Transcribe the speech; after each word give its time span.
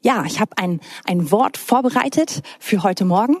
Ja, 0.00 0.24
ich 0.24 0.40
habe 0.40 0.56
ein, 0.58 0.80
ein 1.04 1.30
Wort 1.30 1.56
vorbereitet 1.56 2.42
für 2.58 2.82
heute 2.82 3.04
Morgen. 3.04 3.36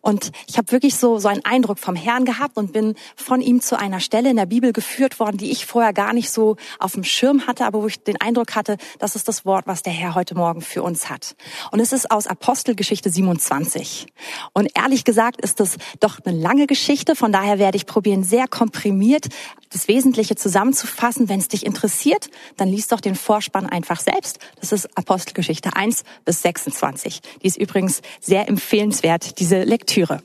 Und 0.00 0.30
ich 0.46 0.58
habe 0.58 0.72
wirklich 0.72 0.96
so, 0.96 1.18
so 1.18 1.28
einen 1.28 1.44
Eindruck 1.44 1.78
vom 1.78 1.96
Herrn 1.96 2.24
gehabt 2.24 2.56
und 2.56 2.72
bin 2.72 2.94
von 3.16 3.40
ihm 3.40 3.60
zu 3.60 3.78
einer 3.78 4.00
Stelle 4.00 4.30
in 4.30 4.36
der 4.36 4.46
Bibel 4.46 4.72
geführt 4.72 5.20
worden, 5.20 5.36
die 5.36 5.50
ich 5.50 5.66
vorher 5.66 5.92
gar 5.92 6.12
nicht 6.12 6.30
so 6.30 6.56
auf 6.78 6.92
dem 6.92 7.04
Schirm 7.04 7.46
hatte, 7.46 7.64
aber 7.66 7.82
wo 7.82 7.86
ich 7.86 8.02
den 8.02 8.20
Eindruck 8.20 8.54
hatte, 8.54 8.76
das 8.98 9.16
ist 9.16 9.28
das 9.28 9.44
Wort, 9.44 9.66
was 9.66 9.82
der 9.82 9.92
Herr 9.92 10.14
heute 10.14 10.34
Morgen 10.34 10.60
für 10.60 10.82
uns 10.82 11.10
hat. 11.10 11.36
Und 11.70 11.80
es 11.80 11.92
ist 11.92 12.10
aus 12.10 12.26
Apostelgeschichte 12.26 13.10
27. 13.10 14.06
Und 14.52 14.70
ehrlich 14.76 15.04
gesagt 15.04 15.40
ist 15.40 15.60
das 15.60 15.76
doch 16.00 16.18
eine 16.24 16.36
lange 16.36 16.66
Geschichte, 16.66 17.16
von 17.16 17.32
daher 17.32 17.58
werde 17.58 17.76
ich 17.76 17.86
probieren, 17.86 18.24
sehr 18.24 18.48
komprimiert 18.48 19.28
das 19.70 19.88
Wesentliche 19.88 20.36
zusammenzufassen. 20.36 21.28
Wenn 21.28 21.40
es 21.40 21.48
dich 21.48 21.66
interessiert, 21.66 22.30
dann 22.56 22.68
liest 22.68 22.92
doch 22.92 23.00
den 23.00 23.14
Vorspann 23.14 23.66
einfach 23.66 24.00
selbst. 24.00 24.38
Das 24.60 24.72
ist 24.72 24.96
Apostelgeschichte 24.96 25.76
1 25.76 26.04
bis 26.24 26.42
26. 26.42 27.20
Die 27.42 27.46
ist 27.46 27.56
übrigens 27.56 28.00
sehr 28.20 28.48
empfehlenswert, 28.48 29.38
diese 29.38 29.64
Lektüre. 29.68 30.22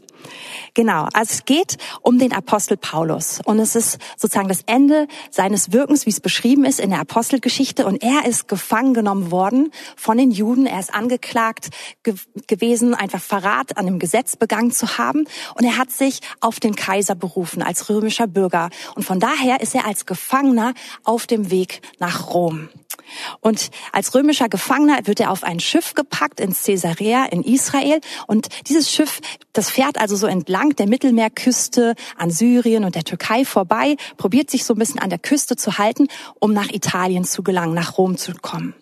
Genau, 0.74 1.08
also 1.14 1.34
es 1.34 1.46
geht 1.46 1.78
um 2.02 2.18
den 2.18 2.34
Apostel 2.34 2.78
Paulus. 2.78 3.40
Und 3.44 3.60
es 3.60 3.76
ist 3.76 4.00
sozusagen 4.18 4.48
das 4.48 4.62
Ende 4.66 5.08
seines 5.30 5.72
Wirkens, 5.72 6.06
wie 6.06 6.10
es 6.10 6.20
beschrieben 6.20 6.66
ist 6.66 6.80
in 6.80 6.90
der 6.90 7.00
Apostelgeschichte. 7.00 7.86
Und 7.86 8.02
er 8.02 8.26
ist 8.26 8.48
gefangen 8.48 8.94
genommen 8.94 9.30
worden 9.30 9.72
von 9.96 10.18
den 10.18 10.32
Juden, 10.32 10.66
er 10.66 10.80
ist 10.80 10.94
angeklagt 10.94 11.70
ge 12.02 12.16
gewesen, 12.48 12.96
einfach 12.96 13.22
Verrat 13.22 13.78
an 13.78 13.86
dem 13.86 14.00
Gesetz 14.00 14.36
begangen 14.36 14.72
zu 14.72 14.98
haben. 14.98 15.26
Und 15.56 15.64
er 15.64 15.78
hat 15.78 15.92
sich 15.92 16.22
auf 16.40 16.60
den 16.60 16.76
Kaiser 16.76 17.16
berufen 17.16 17.62
als 17.62 17.90
römischer 17.90 18.28
Bürger. 18.28 18.70
Und 18.96 19.04
von 19.04 19.20
daher 19.20 19.62
ist 19.62 19.76
er 19.76 19.86
als 19.86 20.06
Gefangener 20.06 20.74
auf 21.04 21.28
dem 21.28 21.52
Weg 21.52 21.82
nach 22.00 22.34
Rom. 22.34 22.70
Und 23.40 23.70
als 23.92 24.14
römischer 24.16 24.50
Gefangener 24.50 25.00
wird 25.06 25.20
er 25.20 25.32
auf 25.32 25.44
ein 25.44 25.60
Schiff 25.60 25.94
gepackt 25.94 26.40
in 26.40 26.54
Caesarea 26.54 27.26
in 27.26 27.44
Israel. 27.44 28.00
Und 28.28 28.48
dieses 28.68 28.92
Schiff, 28.92 29.20
das 29.54 29.70
fährt 29.70 30.00
also 30.00 30.16
so 30.16 30.28
entlang 30.28 30.76
der 30.76 30.88
Mittelmeerküste 30.88 31.96
an 32.18 32.32
Syrien 32.32 32.84
und 32.84 32.96
der 32.96 33.04
Türkei 33.04 33.46
vorbei, 33.46 33.98
probiert 34.18 34.50
sich 34.50 34.64
so 34.64 34.74
ein 34.74 34.80
bisschen 34.80 35.00
an 35.00 35.10
der 35.10 35.20
Küste 35.20 35.56
zu 35.56 35.78
halten, 35.78 36.08
um 36.40 36.54
nach 36.54 36.70
Italien 36.72 37.24
zu 37.24 37.44
gelangen, 37.44 37.74
nach 37.74 37.98
Rom 37.98 38.18
zu 38.18 38.34
kommen. 38.34 38.74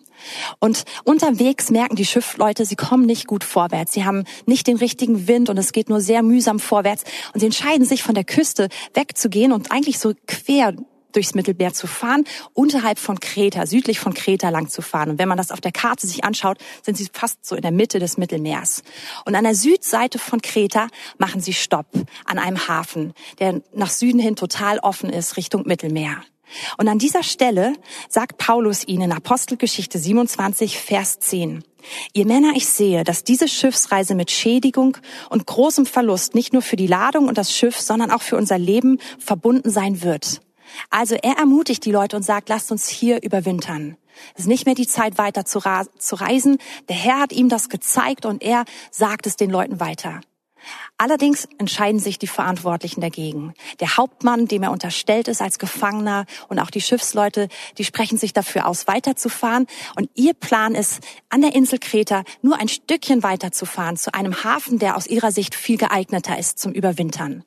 Und 0.60 0.84
unterwegs 1.04 1.70
merken 1.70 1.96
die 1.96 2.04
Schiffleute, 2.04 2.64
sie 2.64 2.76
kommen 2.76 3.06
nicht 3.06 3.26
gut 3.26 3.44
vorwärts. 3.44 3.92
Sie 3.92 4.04
haben 4.04 4.24
nicht 4.46 4.66
den 4.66 4.76
richtigen 4.76 5.26
Wind 5.26 5.50
und 5.50 5.58
es 5.58 5.72
geht 5.72 5.88
nur 5.88 6.00
sehr 6.00 6.22
mühsam 6.22 6.60
vorwärts. 6.60 7.04
Und 7.34 7.40
sie 7.40 7.46
entscheiden 7.46 7.84
sich 7.84 8.02
von 8.02 8.14
der 8.14 8.24
Küste 8.24 8.68
wegzugehen 8.94 9.52
und 9.52 9.72
eigentlich 9.72 9.98
so 9.98 10.12
quer 10.26 10.74
durchs 11.12 11.34
Mittelmeer 11.34 11.72
zu 11.72 11.86
fahren, 11.86 12.24
unterhalb 12.54 12.98
von 12.98 13.20
Kreta, 13.20 13.66
südlich 13.66 14.00
von 14.00 14.14
Kreta 14.14 14.48
lang 14.48 14.68
zu 14.68 14.82
fahren. 14.82 15.10
Und 15.10 15.18
wenn 15.18 15.28
man 15.28 15.38
das 15.38 15.50
auf 15.50 15.60
der 15.60 15.72
Karte 15.72 16.06
sich 16.06 16.24
anschaut, 16.24 16.58
sind 16.82 16.96
sie 16.96 17.08
fast 17.12 17.44
so 17.44 17.54
in 17.54 17.62
der 17.62 17.70
Mitte 17.70 17.98
des 17.98 18.18
Mittelmeers. 18.18 18.82
Und 19.24 19.34
an 19.34 19.44
der 19.44 19.54
Südseite 19.54 20.18
von 20.18 20.42
Kreta 20.42 20.88
machen 21.18 21.40
sie 21.40 21.52
Stopp 21.52 21.86
an 22.24 22.38
einem 22.38 22.68
Hafen, 22.68 23.14
der 23.38 23.62
nach 23.74 23.90
Süden 23.90 24.18
hin 24.18 24.36
total 24.36 24.78
offen 24.78 25.10
ist, 25.10 25.36
Richtung 25.36 25.66
Mittelmeer. 25.66 26.22
Und 26.76 26.88
an 26.88 26.98
dieser 26.98 27.22
Stelle 27.22 27.74
sagt 28.08 28.38
Paulus 28.38 28.86
ihnen 28.86 29.12
Apostelgeschichte 29.12 29.98
27, 29.98 30.78
Vers 30.78 31.18
10, 31.18 31.64
Ihr 32.12 32.26
Männer, 32.26 32.52
ich 32.54 32.66
sehe, 32.66 33.02
dass 33.02 33.24
diese 33.24 33.48
Schiffsreise 33.48 34.14
mit 34.14 34.30
Schädigung 34.30 34.96
und 35.30 35.46
großem 35.46 35.84
Verlust 35.84 36.34
nicht 36.34 36.52
nur 36.52 36.62
für 36.62 36.76
die 36.76 36.86
Ladung 36.86 37.26
und 37.26 37.38
das 37.38 37.56
Schiff, 37.56 37.80
sondern 37.80 38.10
auch 38.10 38.22
für 38.22 38.36
unser 38.36 38.58
Leben 38.58 38.98
verbunden 39.18 39.70
sein 39.70 40.02
wird. 40.02 40.40
Also 40.90 41.14
er 41.14 41.38
ermutigt 41.38 41.84
die 41.84 41.92
Leute 41.92 42.16
und 42.16 42.22
sagt, 42.22 42.48
lasst 42.48 42.72
uns 42.72 42.88
hier 42.88 43.22
überwintern. 43.22 43.96
Es 44.34 44.40
ist 44.40 44.48
nicht 44.48 44.66
mehr 44.66 44.74
die 44.74 44.86
Zeit, 44.86 45.18
weiter 45.18 45.44
zu, 45.44 45.58
reisen. 45.58 46.58
Der 46.88 46.96
Herr 46.96 47.20
hat 47.20 47.32
ihm 47.32 47.48
das 47.48 47.68
gezeigt 47.68 48.26
und 48.26 48.42
er 48.42 48.64
sagt 48.90 49.26
es 49.26 49.36
den 49.36 49.50
Leuten 49.50 49.80
weiter. 49.80 50.20
Allerdings 50.96 51.48
entscheiden 51.58 51.98
sich 51.98 52.18
die 52.18 52.28
Verantwortlichen 52.28 53.00
dagegen. 53.00 53.54
Der 53.80 53.96
Hauptmann, 53.96 54.46
dem 54.46 54.62
er 54.62 54.70
unterstellt 54.70 55.26
ist 55.26 55.42
als 55.42 55.58
Gefangener 55.58 56.26
und 56.48 56.60
auch 56.60 56.70
die 56.70 56.80
Schiffsleute, 56.80 57.48
die 57.78 57.84
sprechen 57.84 58.18
sich 58.18 58.32
dafür 58.32 58.66
aus, 58.66 58.86
weiterzufahren. 58.86 59.66
Und 59.96 60.10
ihr 60.14 60.34
Plan 60.34 60.76
ist, 60.76 61.00
an 61.28 61.42
der 61.42 61.56
Insel 61.56 61.80
Kreta 61.80 62.22
nur 62.40 62.60
ein 62.60 62.68
Stückchen 62.68 63.24
weiterzufahren 63.24 63.96
zu 63.96 64.14
einem 64.14 64.44
Hafen, 64.44 64.78
der 64.78 64.96
aus 64.96 65.08
ihrer 65.08 65.32
Sicht 65.32 65.56
viel 65.56 65.78
geeigneter 65.78 66.38
ist 66.38 66.60
zum 66.60 66.72
Überwintern. 66.72 67.42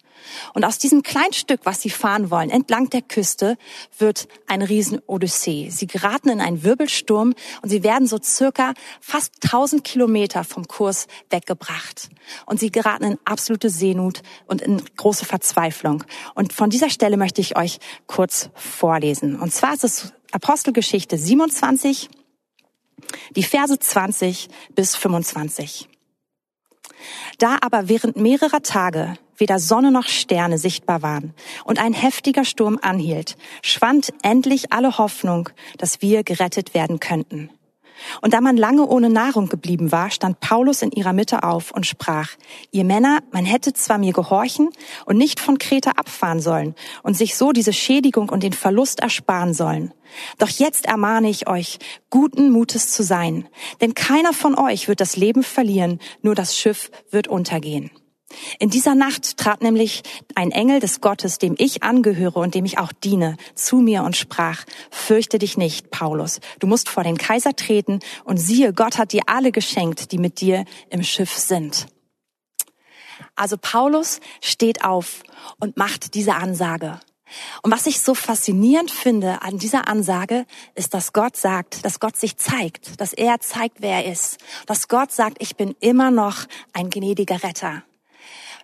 Und 0.53 0.65
aus 0.65 0.77
diesem 0.77 1.03
kleinen 1.03 1.33
Stück, 1.33 1.61
was 1.63 1.81
sie 1.81 1.89
fahren 1.89 2.29
wollen, 2.31 2.49
entlang 2.49 2.89
der 2.89 3.01
Küste, 3.01 3.57
wird 3.97 4.27
eine 4.47 4.69
Riesen-Odyssee. 4.69 5.69
Sie 5.69 5.87
geraten 5.87 6.29
in 6.29 6.41
einen 6.41 6.63
Wirbelsturm 6.63 7.33
und 7.61 7.69
sie 7.69 7.83
werden 7.83 8.07
so 8.07 8.19
circa 8.21 8.73
fast 9.01 9.33
1000 9.43 9.83
Kilometer 9.83 10.43
vom 10.43 10.67
Kurs 10.67 11.07
weggebracht. 11.29 12.09
Und 12.45 12.59
sie 12.59 12.71
geraten 12.71 13.03
in 13.03 13.19
absolute 13.25 13.69
Seenot 13.69 14.21
und 14.47 14.61
in 14.61 14.81
große 14.97 15.25
Verzweiflung. 15.25 16.03
Und 16.33 16.53
von 16.53 16.69
dieser 16.69 16.89
Stelle 16.89 17.17
möchte 17.17 17.41
ich 17.41 17.57
euch 17.57 17.79
kurz 18.07 18.49
vorlesen. 18.53 19.39
Und 19.39 19.53
zwar 19.53 19.73
ist 19.73 19.83
es 19.83 20.13
Apostelgeschichte 20.31 21.17
27, 21.17 22.09
die 23.35 23.43
Verse 23.43 23.77
20 23.77 24.49
bis 24.75 24.95
25. 24.95 25.89
Da 27.37 27.57
aber 27.61 27.89
während 27.89 28.17
mehrerer 28.17 28.61
Tage 28.61 29.17
weder 29.37 29.59
Sonne 29.59 29.91
noch 29.91 30.07
Sterne 30.07 30.57
sichtbar 30.57 31.01
waren 31.01 31.33
und 31.63 31.79
ein 31.79 31.93
heftiger 31.93 32.45
Sturm 32.45 32.79
anhielt, 32.81 33.37
schwand 33.61 34.13
endlich 34.21 34.71
alle 34.71 34.97
Hoffnung, 34.97 35.49
dass 35.77 36.01
wir 36.01 36.23
gerettet 36.23 36.73
werden 36.73 36.99
könnten. 36.99 37.49
Und 38.21 38.33
da 38.33 38.41
man 38.41 38.57
lange 38.57 38.85
ohne 38.85 39.09
Nahrung 39.09 39.47
geblieben 39.47 39.91
war, 39.91 40.09
stand 40.11 40.39
Paulus 40.39 40.81
in 40.81 40.91
ihrer 40.91 41.13
Mitte 41.13 41.43
auf 41.43 41.71
und 41.71 41.85
sprach, 41.85 42.29
ihr 42.71 42.83
Männer, 42.83 43.19
man 43.31 43.45
hätte 43.45 43.73
zwar 43.73 43.97
mir 43.97 44.13
gehorchen 44.13 44.69
und 45.05 45.17
nicht 45.17 45.39
von 45.39 45.57
Kreta 45.57 45.91
abfahren 45.91 46.41
sollen 46.41 46.75
und 47.03 47.15
sich 47.15 47.35
so 47.35 47.51
diese 47.51 47.73
Schädigung 47.73 48.29
und 48.29 48.43
den 48.43 48.53
Verlust 48.53 48.99
ersparen 48.99 49.53
sollen. 49.53 49.93
Doch 50.37 50.49
jetzt 50.49 50.85
ermahne 50.85 51.29
ich 51.29 51.47
euch, 51.47 51.79
guten 52.09 52.51
Mutes 52.51 52.91
zu 52.91 53.03
sein, 53.03 53.47
denn 53.81 53.95
keiner 53.95 54.33
von 54.33 54.57
euch 54.57 54.87
wird 54.87 55.01
das 55.01 55.15
Leben 55.15 55.43
verlieren, 55.43 55.99
nur 56.21 56.35
das 56.35 56.55
Schiff 56.55 56.91
wird 57.11 57.27
untergehen. 57.27 57.91
In 58.59 58.69
dieser 58.69 58.95
Nacht 58.95 59.37
trat 59.37 59.61
nämlich 59.61 60.01
ein 60.33 60.51
Engel 60.51 60.79
des 60.79 60.99
Gottes, 60.99 61.37
dem 61.37 61.55
ich 61.57 61.83
angehöre 61.83 62.37
und 62.37 62.55
dem 62.55 62.65
ich 62.65 62.77
auch 62.77 62.91
diene, 62.91 63.37
zu 63.53 63.77
mir 63.77 64.03
und 64.03 64.15
sprach, 64.15 64.65
fürchte 64.89 65.37
dich 65.37 65.57
nicht, 65.57 65.91
Paulus, 65.91 66.39
du 66.59 66.67
musst 66.67 66.89
vor 66.89 67.03
den 67.03 67.17
Kaiser 67.17 67.55
treten 67.55 67.99
und 68.23 68.37
siehe, 68.37 68.73
Gott 68.73 68.97
hat 68.97 69.11
dir 69.11 69.23
alle 69.27 69.51
geschenkt, 69.51 70.11
die 70.11 70.17
mit 70.17 70.41
dir 70.41 70.65
im 70.89 71.03
Schiff 71.03 71.33
sind. 71.37 71.87
Also 73.35 73.57
Paulus 73.57 74.21
steht 74.41 74.83
auf 74.83 75.23
und 75.59 75.77
macht 75.77 76.15
diese 76.15 76.35
Ansage. 76.35 76.99
Und 77.63 77.71
was 77.71 77.85
ich 77.87 78.01
so 78.01 78.15
faszinierend 78.15 78.91
finde 78.91 79.41
an 79.41 79.57
dieser 79.57 79.87
Ansage, 79.87 80.45
ist, 80.73 80.93
dass 80.93 81.11
Gott 81.11 81.35
sagt, 81.35 81.83
dass 81.83 81.99
Gott 81.99 82.15
sich 82.15 82.37
zeigt, 82.37 82.99
dass 83.01 83.13
er 83.13 83.39
zeigt, 83.39 83.81
wer 83.81 84.03
er 84.03 84.11
ist, 84.11 84.37
dass 84.67 84.87
Gott 84.87 85.11
sagt, 85.11 85.37
ich 85.39 85.55
bin 85.55 85.75
immer 85.79 86.11
noch 86.11 86.45
ein 86.73 86.89
gnädiger 86.89 87.43
Retter 87.43 87.83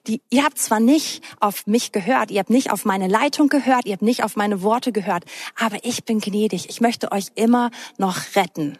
die, 0.07 0.21
ihr 0.29 0.43
habt 0.43 0.57
zwar 0.57 0.79
nicht 0.79 1.23
auf 1.39 1.67
mich 1.67 1.91
gehört, 1.91 2.31
ihr 2.31 2.39
habt 2.39 2.49
nicht 2.49 2.71
auf 2.71 2.85
meine 2.85 3.07
Leitung 3.07 3.49
gehört, 3.49 3.85
ihr 3.85 3.93
habt 3.93 4.01
nicht 4.01 4.23
auf 4.23 4.35
meine 4.35 4.61
Worte 4.61 4.91
gehört, 4.91 5.25
aber 5.59 5.77
ich 5.83 6.03
bin 6.05 6.19
gnädig. 6.19 6.69
Ich 6.69 6.81
möchte 6.81 7.11
euch 7.11 7.27
immer 7.35 7.71
noch 7.97 8.35
retten. 8.35 8.77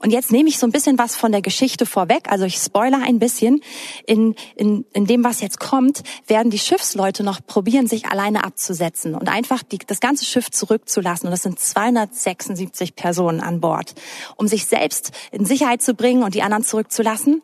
Und 0.00 0.10
jetzt 0.10 0.32
nehme 0.32 0.48
ich 0.48 0.58
so 0.58 0.66
ein 0.66 0.72
bisschen 0.72 0.98
was 0.98 1.16
von 1.16 1.32
der 1.32 1.42
Geschichte 1.42 1.86
vorweg, 1.86 2.30
also 2.30 2.44
ich 2.44 2.56
spoiler 2.56 3.02
ein 3.02 3.18
bisschen. 3.18 3.60
In, 4.06 4.34
in, 4.56 4.84
in 4.92 5.06
dem, 5.06 5.24
was 5.24 5.40
jetzt 5.40 5.60
kommt, 5.60 6.02
werden 6.26 6.50
die 6.50 6.58
Schiffsleute 6.58 7.22
noch 7.22 7.40
probieren, 7.46 7.86
sich 7.86 8.06
alleine 8.06 8.44
abzusetzen 8.44 9.14
und 9.14 9.28
einfach 9.28 9.62
die, 9.62 9.78
das 9.78 10.00
ganze 10.00 10.24
Schiff 10.24 10.50
zurückzulassen. 10.50 11.26
Und 11.26 11.32
das 11.32 11.42
sind 11.42 11.58
276 11.58 12.96
Personen 12.96 13.40
an 13.40 13.60
Bord, 13.60 13.94
um 14.36 14.48
sich 14.48 14.66
selbst 14.66 15.12
in 15.30 15.44
Sicherheit 15.44 15.82
zu 15.82 15.94
bringen 15.94 16.22
und 16.22 16.34
die 16.34 16.42
anderen 16.42 16.64
zurückzulassen. 16.64 17.42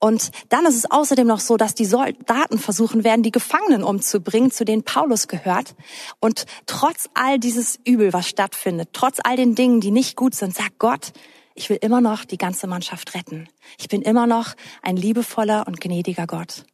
Und 0.00 0.30
dann 0.48 0.64
ist 0.64 0.76
es 0.76 0.90
außerdem 0.90 1.26
noch 1.26 1.40
so, 1.40 1.58
dass 1.58 1.74
die 1.74 1.84
Soldaten 1.84 2.58
versuchen 2.58 3.04
werden, 3.04 3.22
die 3.22 3.30
Gefangenen 3.30 3.84
umzubringen, 3.84 4.50
zu 4.50 4.64
denen 4.64 4.82
Paulus 4.82 5.28
gehört. 5.28 5.74
Und 6.20 6.46
trotz 6.64 7.10
all 7.12 7.38
dieses 7.38 7.78
Übel, 7.84 8.14
was 8.14 8.26
stattfindet, 8.26 8.88
trotz 8.94 9.18
all 9.22 9.36
den 9.36 9.54
Dingen, 9.54 9.80
die 9.80 9.90
nicht 9.90 10.16
gut 10.16 10.34
sind, 10.34 10.54
sagt 10.54 10.78
Gott, 10.78 11.12
ich 11.54 11.68
will 11.68 11.78
immer 11.82 12.00
noch 12.00 12.24
die 12.24 12.38
ganze 12.38 12.66
Mannschaft 12.66 13.14
retten. 13.14 13.48
Ich 13.78 13.88
bin 13.88 14.00
immer 14.00 14.26
noch 14.26 14.54
ein 14.82 14.96
liebevoller 14.96 15.66
und 15.66 15.80
gnädiger 15.80 16.26
Gott. 16.26 16.64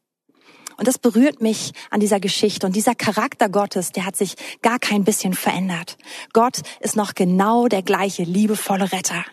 Und 0.76 0.86
das 0.86 0.98
berührt 0.98 1.40
mich 1.40 1.72
an 1.90 2.00
dieser 2.00 2.20
Geschichte. 2.20 2.66
Und 2.66 2.76
dieser 2.76 2.94
Charakter 2.94 3.48
Gottes, 3.48 3.90
der 3.90 4.04
hat 4.04 4.14
sich 4.14 4.36
gar 4.62 4.78
kein 4.78 5.04
bisschen 5.04 5.34
verändert. 5.34 5.96
Gott 6.32 6.60
ist 6.80 6.94
noch 6.94 7.14
genau 7.14 7.66
der 7.66 7.82
gleiche 7.82 8.22
liebevolle 8.22 8.92
Retter. 8.92 9.24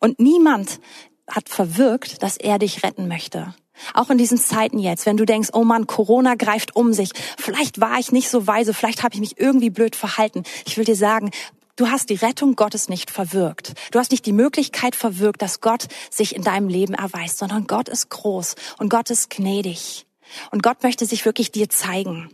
Und 0.00 0.18
niemand 0.18 0.80
hat 1.30 1.48
verwirkt, 1.48 2.22
dass 2.22 2.36
er 2.36 2.58
dich 2.58 2.82
retten 2.82 3.08
möchte. 3.08 3.54
Auch 3.94 4.10
in 4.10 4.18
diesen 4.18 4.38
Zeiten 4.38 4.78
jetzt, 4.78 5.06
wenn 5.06 5.16
du 5.16 5.24
denkst, 5.24 5.50
oh 5.52 5.64
Mann, 5.64 5.86
Corona 5.86 6.34
greift 6.34 6.76
um 6.76 6.92
sich, 6.92 7.10
vielleicht 7.38 7.80
war 7.80 7.98
ich 7.98 8.12
nicht 8.12 8.28
so 8.28 8.46
weise, 8.46 8.74
vielleicht 8.74 9.02
habe 9.02 9.14
ich 9.14 9.20
mich 9.20 9.40
irgendwie 9.40 9.70
blöd 9.70 9.96
verhalten. 9.96 10.44
Ich 10.66 10.76
will 10.76 10.84
dir 10.84 10.96
sagen, 10.96 11.30
Du 11.76 11.88
hast 11.88 12.10
die 12.10 12.16
Rettung 12.16 12.56
Gottes 12.56 12.90
nicht 12.90 13.10
verwirkt. 13.10 13.72
Du 13.90 13.98
hast 13.98 14.10
nicht 14.10 14.26
die 14.26 14.34
Möglichkeit 14.34 14.94
verwirkt, 14.94 15.40
dass 15.40 15.62
Gott 15.62 15.86
sich 16.10 16.36
in 16.36 16.42
deinem 16.42 16.68
Leben 16.68 16.92
erweist, 16.92 17.38
sondern 17.38 17.66
Gott 17.66 17.88
ist 17.88 18.10
groß 18.10 18.54
und 18.76 18.90
Gott 18.90 19.08
ist 19.08 19.30
gnädig. 19.30 20.04
Und 20.50 20.62
Gott 20.62 20.82
möchte 20.82 21.06
sich 21.06 21.24
wirklich 21.24 21.52
dir 21.52 21.70
zeigen. 21.70 22.28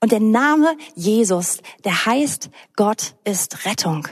Und 0.00 0.10
der 0.10 0.18
Name 0.18 0.76
Jesus, 0.96 1.58
der 1.84 2.06
heißt, 2.06 2.50
Gott 2.74 3.14
ist 3.22 3.66
Rettung. 3.66 4.08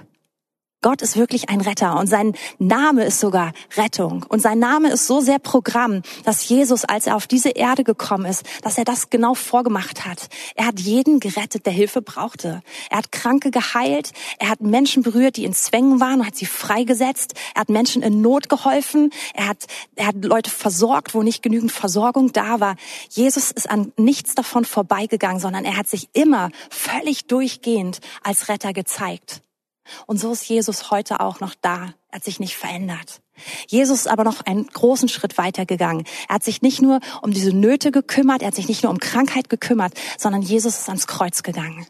Gott 0.83 1.01
ist 1.01 1.17
wirklich 1.17 1.49
ein 1.49 1.61
Retter 1.61 1.97
und 1.97 2.09
sein 2.09 2.35
Name 2.59 3.05
ist 3.05 3.21
sogar 3.21 3.53
Rettung. 3.77 4.27
Und 4.29 4.43
sein 4.43 4.59
Name 4.59 4.91
ist 4.91 5.07
so 5.07 5.21
sehr 5.21 5.39
Programm, 5.39 6.03
dass 6.25 6.49
Jesus, 6.49 6.85
als 6.85 7.07
er 7.07 7.15
auf 7.15 7.29
diese 7.29 7.51
Erde 7.51 7.85
gekommen 7.85 8.27
ist, 8.27 8.45
dass 8.63 8.79
er 8.79 8.85
das 8.85 9.09
genau 9.09 9.35
vorgemacht 9.35 10.05
hat. 10.05 10.29
Er 10.57 10.67
hat 10.67 10.81
jeden 10.81 11.21
gerettet, 11.21 11.67
der 11.67 11.73
Hilfe 11.73 12.03
brauchte. 12.03 12.63
Er 12.91 12.99
hat 12.99 13.13
Kranke 13.13 13.53
geheilt. 13.53 14.11
Er 14.41 14.49
hat 14.49 14.61
Menschen 14.61 15.05
berührt, 15.05 15.37
die 15.37 15.45
in 15.45 15.55
Zwängen 15.55 16.01
waren 16.01 16.21
und 16.21 16.27
hat 16.27 16.37
sie 16.37 16.47
freigesetzt. 16.47 17.35
Er 17.55 17.61
hat 17.61 17.69
Menschen 17.69 18.03
in 18.03 18.21
Not 18.21 18.49
geholfen. 18.49 19.11
Er 19.35 19.47
hat, 19.47 19.67
er 19.95 20.09
hat 20.09 20.25
Leute 20.25 20.51
versorgt, 20.51 21.15
wo 21.15 21.23
nicht 21.23 21.45
genügend 21.45 21.71
Versorgung 21.71 22.33
da 22.33 22.59
war. 22.59 22.75
Jesus 23.09 23.53
ist 23.53 23.71
an 23.71 23.93
nichts 23.97 24.35
davon 24.35 24.65
vorbeigegangen, 24.65 25.41
sondern 25.41 25.65
er 25.65 25.77
hat 25.77 25.87
sich 25.87 26.09
immer 26.13 26.51
völlig 26.71 27.27
durchgehend 27.27 28.01
als 28.25 28.49
Retter 28.49 28.73
gezeigt. 28.73 29.43
Und 30.07 30.19
so 30.19 30.33
ist 30.33 30.49
Jesus 30.49 30.91
heute 30.91 31.21
auch 31.21 31.41
noch 31.41 31.55
da. 31.61 31.95
Er 32.09 32.17
hat 32.17 32.25
sich 32.25 32.41
nicht 32.41 32.57
verändert. 32.57 33.21
Jesus 33.67 34.01
ist 34.01 34.09
aber 34.09 34.25
noch 34.25 34.43
einen 34.43 34.67
großen 34.67 35.09
Schritt 35.09 35.39
weiter 35.39 35.67
gegangen. 35.67 36.05
Er 36.29 36.37
hat 36.37 36.45
sich 36.45 36.63
nicht 36.63 36.83
nur 36.83 37.01
um 37.23 37.33
diese 37.33 37.53
Nöte 37.53 37.91
gekümmert, 37.91 38.43
er 38.43 38.49
hat 38.49 38.55
sich 38.55 38.69
nicht 38.69 38.83
nur 38.83 38.93
um 38.93 38.99
Krankheit 38.99 39.49
gekümmert, 39.49 39.95
sondern 40.19 40.43
Jesus 40.43 40.79
ist 40.79 40.89
ans 40.89 41.07
Kreuz 41.07 41.43
gegangen. 41.43 41.87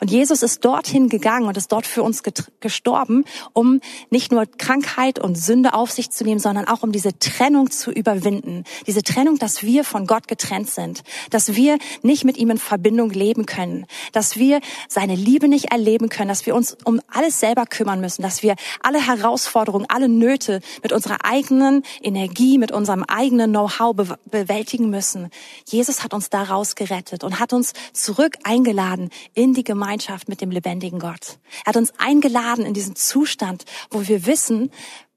Und 0.00 0.10
Jesus 0.10 0.42
ist 0.42 0.64
dorthin 0.64 1.08
gegangen 1.08 1.46
und 1.46 1.56
ist 1.56 1.72
dort 1.72 1.86
für 1.86 2.02
uns 2.02 2.22
gestorben, 2.60 3.24
um 3.52 3.80
nicht 4.10 4.32
nur 4.32 4.46
Krankheit 4.46 5.18
und 5.18 5.36
Sünde 5.36 5.74
auf 5.74 5.90
sich 5.90 6.10
zu 6.10 6.24
nehmen, 6.24 6.40
sondern 6.40 6.66
auch 6.66 6.82
um 6.82 6.92
diese 6.92 7.18
Trennung 7.18 7.70
zu 7.70 7.90
überwinden. 7.90 8.64
Diese 8.86 9.02
Trennung, 9.02 9.38
dass 9.38 9.62
wir 9.62 9.84
von 9.84 10.06
Gott 10.06 10.28
getrennt 10.28 10.70
sind, 10.70 11.02
dass 11.30 11.54
wir 11.54 11.78
nicht 12.02 12.24
mit 12.24 12.36
ihm 12.36 12.50
in 12.50 12.58
Verbindung 12.58 13.10
leben 13.10 13.46
können, 13.46 13.86
dass 14.12 14.36
wir 14.36 14.60
seine 14.88 15.14
Liebe 15.14 15.48
nicht 15.48 15.72
erleben 15.72 16.08
können, 16.08 16.28
dass 16.28 16.46
wir 16.46 16.54
uns 16.54 16.76
um 16.84 17.00
alles 17.08 17.40
selber 17.40 17.66
kümmern 17.66 18.00
müssen, 18.00 18.22
dass 18.22 18.42
wir 18.42 18.56
alle 18.82 19.04
Herausforderungen, 19.04 19.86
alle 19.88 20.08
Nöte 20.08 20.60
mit 20.82 20.92
unserer 20.92 21.24
eigenen 21.24 21.82
Energie, 22.02 22.58
mit 22.58 22.72
unserem 22.72 23.04
eigenen 23.04 23.50
Know-how 23.50 23.94
be 23.94 24.16
bewältigen 24.26 24.90
müssen. 24.90 25.30
Jesus 25.66 26.02
hat 26.02 26.14
uns 26.14 26.30
daraus 26.30 26.74
gerettet 26.74 27.24
und 27.24 27.40
hat 27.40 27.52
uns 27.52 27.72
zurück 27.92 28.36
eingeladen 28.44 29.10
in 29.34 29.54
die 29.54 29.64
Gemeinschaft 29.66 30.30
mit 30.30 30.40
dem 30.40 30.50
lebendigen 30.50 30.98
Gott. 30.98 31.38
Er 31.64 31.70
hat 31.70 31.76
uns 31.76 31.92
eingeladen 31.98 32.64
in 32.64 32.72
diesen 32.72 32.96
Zustand, 32.96 33.66
wo 33.90 34.08
wir 34.08 34.24
wissen, 34.24 34.70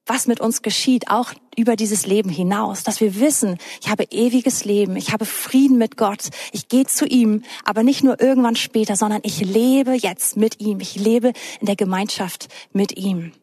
was 0.05 0.27
mit 0.27 0.41
uns 0.41 0.61
geschieht, 0.61 1.09
auch 1.09 1.33
über 1.55 1.75
dieses 1.75 2.05
Leben 2.05 2.29
hinaus, 2.29 2.83
dass 2.83 2.99
wir 2.99 3.19
wissen, 3.19 3.57
ich 3.79 3.89
habe 3.89 4.05
ewiges 4.09 4.65
Leben, 4.65 4.95
ich 4.97 5.13
habe 5.13 5.25
Frieden 5.25 5.77
mit 5.77 5.97
Gott, 5.97 6.29
ich 6.51 6.67
gehe 6.67 6.85
zu 6.85 7.05
ihm, 7.05 7.43
aber 7.63 7.83
nicht 7.83 8.03
nur 8.03 8.19
irgendwann 8.19 8.55
später, 8.55 8.95
sondern 8.95 9.21
ich 9.23 9.39
lebe 9.39 9.93
jetzt 9.93 10.35
mit 10.35 10.59
ihm, 10.59 10.79
ich 10.79 10.95
lebe 10.95 11.33
in 11.59 11.67
der 11.67 11.75
Gemeinschaft 11.75 12.47
mit 12.73 12.97
ihm. 12.97 13.33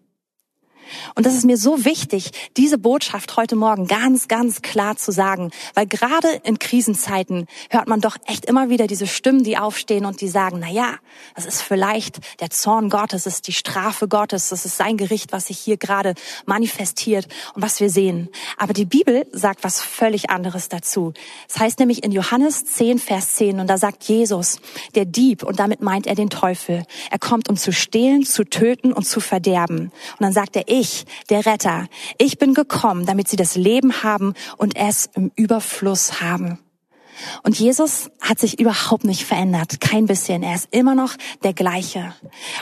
Und 1.15 1.27
das 1.27 1.35
ist 1.35 1.45
mir 1.45 1.57
so 1.57 1.85
wichtig, 1.85 2.31
diese 2.57 2.79
Botschaft 2.79 3.37
heute 3.37 3.57
Morgen 3.57 3.87
ganz, 3.87 4.29
ganz 4.29 4.63
klar 4.63 4.97
zu 4.97 5.11
sagen, 5.11 5.51
weil 5.75 5.87
gerade 5.87 6.29
in 6.45 6.59
Krisenzeiten 6.59 7.47
hört 7.71 7.89
man 7.89 8.01
doch 8.01 8.17
echt 8.27 8.45
immer 8.45 8.71
wieder 8.71 8.87
diese 8.87 9.07
Stimmen, 9.07 9.43
die 9.43 9.59
aufstehen 9.59 10.05
und 10.05 10.21
die 10.21 10.29
sagen, 10.29 10.59
na 10.61 10.71
ja, 10.71 10.95
das 11.35 11.47
ist 11.47 11.63
vielleicht 11.63 12.21
der 12.41 12.51
Zorn 12.51 12.91
Gottes, 12.91 13.25
das 13.25 13.35
ist 13.35 13.49
die 13.49 13.53
Strafe 13.53 14.09
Gottes, 14.09 14.51
das 14.51 14.65
ist 14.65 14.77
sein 14.77 14.97
Gericht, 14.97 15.33
was 15.33 15.49
sich 15.49 15.59
hier 15.59 15.77
gerade 15.77 16.15
manifestiert 16.45 17.27
und 17.55 17.63
was 17.63 17.81
wir 17.81 17.91
sehen. 17.91 18.29
Aber 18.57 18.73
die 18.73 18.85
Bibel 18.85 19.27
sagt 19.33 19.65
was 19.65 19.81
völlig 19.81 20.31
anderes 20.31 20.69
dazu. 20.69 21.13
Es 21.49 21.57
das 21.57 21.63
heißt 21.63 21.79
nämlich 21.79 22.05
in 22.05 22.13
Johannes 22.13 22.67
10, 22.67 22.99
Vers 22.99 23.37
10, 23.37 23.61
und 23.61 23.67
da 23.67 23.79
sagt 23.79 24.05
Jesus, 24.05 24.61
der 24.95 25.07
Dieb, 25.07 25.43
und 25.43 25.59
damit 25.59 25.81
meint 25.81 26.07
er 26.07 26.15
den 26.15 26.29
Teufel, 26.29 26.85
er 27.11 27.19
kommt, 27.19 27.49
um 27.49 27.57
zu 27.57 27.73
stehlen, 27.73 28.27
zu 28.27 28.45
töten 28.45 28.93
und 28.93 29.05
zu 29.05 29.21
verderben. 29.21 29.85
Und 29.85 30.21
dann 30.21 30.35
sagt 30.35 30.55
er, 30.55 30.69
ich, 30.79 31.07
der 31.31 31.47
Retter, 31.47 31.89
ich 32.19 32.39
bin 32.39 32.55
gekommen, 32.55 33.07
damit 33.07 33.29
sie 33.29 33.37
das 33.37 33.57
Leben 33.57 34.03
haben 34.03 34.35
und 34.57 34.77
es 34.77 35.09
im 35.15 35.31
Überfluss 35.37 36.21
haben. 36.21 36.59
Und 37.43 37.59
Jesus 37.59 38.11
hat 38.21 38.39
sich 38.39 38.61
überhaupt 38.61 39.05
nicht 39.05 39.25
verändert, 39.25 39.81
kein 39.81 40.07
bisschen. 40.07 40.43
Er 40.43 40.55
ist 40.55 40.69
immer 40.71 40.95
noch 40.95 41.15
der 41.43 41.55
gleiche. 41.55 42.15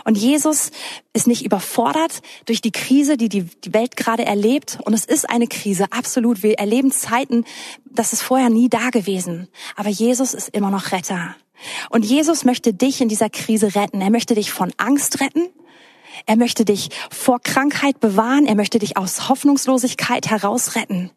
Und 0.05 0.17
Jesus 0.17 0.71
ist 1.13 1.27
nicht 1.27 1.45
überfordert 1.45 2.23
durch 2.47 2.61
die 2.61 2.71
Krise, 2.71 3.17
die 3.17 3.29
die, 3.29 3.49
Welt 3.73 3.97
gerade 3.97 4.25
erlebt. 4.25 4.79
Und 4.85 4.95
es 4.95 5.05
ist 5.05 5.29
eine 5.29 5.47
Krise, 5.47 5.87
absolut. 5.91 6.43
Wir 6.43 6.59
erleben 6.59 6.93
Zeiten, 6.93 7.45
das 7.85 8.13
ist 8.13 8.23
vorher 8.23 8.51
nie 8.51 8.69
da 8.69 8.91
gewesen. 8.91 9.49
Aber 9.77 9.89
Jesus 9.89 10.35
ist 10.35 10.51
immer 10.51 10.71
noch 10.71 10.93
Retter. 10.93 11.35
Und 11.91 12.05
Jesus 12.05 12.45
möchte 12.45 12.75
dich 12.75 13.01
in 13.01 13.09
dieser 13.09 13.31
Krise 13.31 13.75
retten. 13.75 14.01
Er 14.01 14.11
möchte 14.11 14.35
dich 14.35 14.53
von 14.53 14.73
Angst 14.77 15.21
retten. 15.21 15.49
Er 16.27 16.37
möchte 16.37 16.65
dich 16.65 16.89
vor 17.11 17.41
Krankheit 17.41 18.01
bewahren. 18.01 18.47
Er 18.47 18.55
möchte 18.55 18.79
dich 18.79 18.97
aus 18.97 19.29
Hoffnungslosigkeit 19.29 20.31
herausretten. 20.31 21.11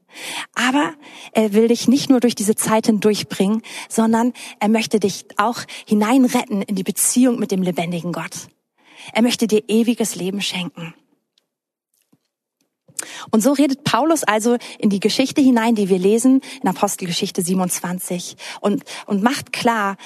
Aber 0.56 0.94
er 1.32 1.54
will 1.54 1.68
dich 1.70 1.88
nicht 1.88 2.10
nur 2.10 2.20
durch 2.20 2.36
diese 2.36 2.56
Zeit 2.56 2.88
hindurchbringen, 2.88 3.62
sondern 3.88 4.34
er 4.60 4.70
möchte 4.70 5.00
dich 5.00 5.26
auch 5.38 5.60
hineinretten 5.86 6.62
in 6.62 6.76
die 6.76 6.84
Beziehung 6.84 7.40
mit 7.40 7.52
dem 7.52 7.62
lebendigen 7.62 8.12
Gott. 8.12 8.48
Er 9.14 9.22
möchte 9.22 9.48
dir 9.48 9.64
ewiges 9.68 10.16
Leben 10.16 10.42
schenken. 10.42 10.94
Und 13.30 13.42
so 13.42 13.52
redet 13.52 13.84
Paulus 13.84 14.24
also 14.24 14.58
in 14.80 14.90
die 14.90 15.00
Geschichte 15.00 15.40
hinein, 15.40 15.76
die 15.76 15.88
wir 15.88 16.00
lesen 16.00 16.42
in 16.62 16.68
Apostelgeschichte 16.68 17.44
27 17.44 18.38
und, 18.60 18.84
und 19.06 19.22
macht 19.22 19.54
klar, 19.54 19.98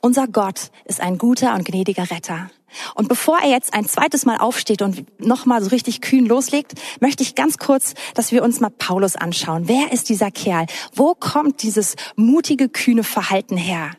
unser 0.00 0.26
Gott 0.26 0.70
ist 0.84 1.00
ein 1.00 1.18
guter 1.18 1.54
und 1.54 1.64
gnädiger 1.64 2.10
Retter. 2.10 2.50
Und 2.94 3.08
bevor 3.08 3.38
er 3.38 3.50
jetzt 3.50 3.72
ein 3.72 3.86
zweites 3.86 4.24
Mal 4.26 4.38
aufsteht 4.38 4.82
und 4.82 5.04
nochmal 5.20 5.62
so 5.62 5.70
richtig 5.70 6.00
kühn 6.00 6.26
loslegt, 6.26 6.72
möchte 7.00 7.22
ich 7.22 7.34
ganz 7.34 7.58
kurz, 7.58 7.94
dass 8.14 8.32
wir 8.32 8.42
uns 8.42 8.60
mal 8.60 8.70
Paulus 8.70 9.16
anschauen. 9.16 9.68
Wer 9.68 9.92
ist 9.92 10.08
dieser 10.08 10.30
Kerl? 10.30 10.66
Wo 10.94 11.14
kommt 11.14 11.62
dieses 11.62 11.94
mutige, 12.16 12.68
kühne 12.68 13.04
Verhalten 13.04 13.56
her? 13.56 13.92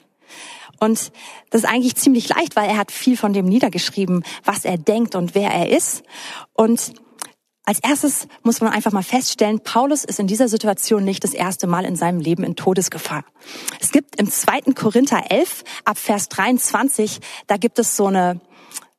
Und 0.79 1.11
das 1.49 1.63
ist 1.63 1.69
eigentlich 1.69 1.95
ziemlich 1.95 2.27
leicht, 2.27 2.55
weil 2.55 2.69
er 2.69 2.77
hat 2.77 2.91
viel 2.91 3.15
von 3.15 3.33
dem 3.33 3.45
niedergeschrieben, 3.45 4.23
was 4.43 4.65
er 4.65 4.77
denkt 4.77 5.15
und 5.15 5.33
wer 5.33 5.49
er 5.49 5.69
ist. 5.69 6.03
Und 6.53 6.93
als 7.65 7.79
erstes 7.79 8.27
muss 8.43 8.61
man 8.61 8.71
einfach 8.71 8.91
mal 8.91 9.03
feststellen, 9.03 9.59
Paulus 9.59 10.03
ist 10.03 10.19
in 10.19 10.27
dieser 10.27 10.47
Situation 10.47 11.03
nicht 11.03 11.23
das 11.23 11.33
erste 11.33 11.65
Mal 11.65 11.83
in 11.85 11.95
seinem 11.95 12.19
Leben 12.19 12.43
in 12.43 12.55
Todesgefahr. 12.55 13.25
Es 13.79 13.91
gibt 13.91 14.19
im 14.19 14.29
zweiten 14.29 14.75
Korinther 14.75 15.31
11 15.31 15.63
ab 15.83 15.97
Vers 15.97 16.29
23, 16.29 17.19
da 17.47 17.57
gibt 17.57 17.79
es 17.79 17.95
so 17.95 18.07
eine, 18.07 18.39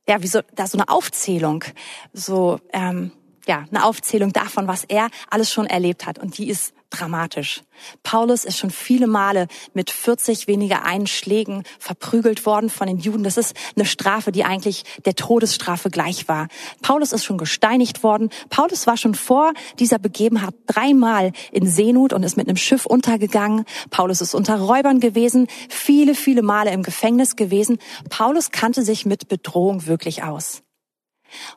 ja, 0.09 0.21
wie 0.23 0.27
so, 0.27 0.41
da 0.55 0.67
so 0.67 0.79
eine 0.79 0.89
Aufzählung, 0.89 1.65
so, 2.13 2.59
ähm, 2.73 3.13
ja, 3.47 3.65
eine 3.71 3.85
Aufzählung 3.85 4.33
davon, 4.33 4.67
was 4.67 4.85
er 4.85 5.09
alles 5.31 5.53
schon 5.53 5.67
erlebt 5.67 6.07
hat. 6.07 6.19
Und 6.19 6.39
die 6.39 6.49
ist 6.49 6.75
dramatisch. 6.91 7.63
Paulus 8.03 8.45
ist 8.45 8.59
schon 8.59 8.71
viele 8.71 9.07
Male 9.07 9.49
mit 9.75 9.91
40 9.91 10.47
weniger 10.47 10.85
Einschlägen 10.85 11.65
verprügelt 11.79 12.47
worden 12.47 12.71
von 12.71 12.87
den 12.87 12.99
Juden. 12.99 13.25
Das 13.25 13.37
ist 13.37 13.55
eine 13.75 13.85
Strafe, 13.85 14.33
die 14.33 14.45
eigentlich 14.45 14.85
der 15.05 15.15
Todesstrafe 15.15 15.91
gleich 15.91 16.29
war. 16.29 16.49
Paulus 16.83 17.13
ist 17.13 17.25
schon 17.25 17.39
gesteinigt 17.39 18.03
worden. 18.03 18.31
Paulus 18.51 18.87
war 18.87 18.97
schon 18.97 19.15
vor 19.15 19.53
dieser 19.79 19.99
Begebenheit 19.99 20.55
dreimal 20.67 21.33
in 21.53 21.67
Seenot 21.67 22.13
und 22.13 22.23
ist 22.23 22.37
mit 22.37 22.49
einem 22.49 22.57
Schiff 22.57 22.87
untergegangen. 22.87 23.65
Paulus 23.91 24.21
ist 24.21 24.35
unter 24.35 24.57
Räubern 24.57 25.01
gewesen, 25.01 25.49
viele, 25.69 26.15
viele 26.15 26.43
Male 26.43 26.71
im 26.71 26.83
Gefängnis 26.83 27.37
gewesen. 27.37 27.79
Paulus 28.11 28.51
kannte 28.53 28.83
sich 28.83 29.07
mit 29.07 29.29
Bedrohung 29.29 29.87
wirklich 29.87 30.23
aus. 30.23 30.63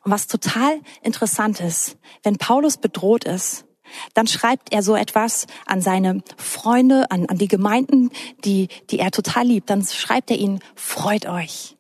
Und 0.04 0.12
was 0.12 0.28
total 0.28 0.82
interessant 1.02 1.60
ist, 1.60 1.98
wenn 2.24 2.38
Paulus 2.38 2.78
bedroht 2.78 3.24
ist, 3.24 3.66
dann 4.14 4.28
schreibt 4.28 4.72
er 4.72 4.84
so 4.84 4.96
etwas 4.96 5.48
an 5.66 5.82
seine 5.82 6.22
Freunde, 6.38 7.10
an, 7.12 7.26
an 7.28 7.38
die 7.38 7.48
Gemeinden, 7.48 8.12
die, 8.46 8.68
die 8.90 9.00
er 9.00 9.12
total 9.12 9.46
liebt. 9.48 9.70
Dann 9.70 9.86
schreibt 9.86 10.32
er 10.32 10.38
ihnen, 10.38 10.60
freut 10.76 11.26
euch. 11.26 11.78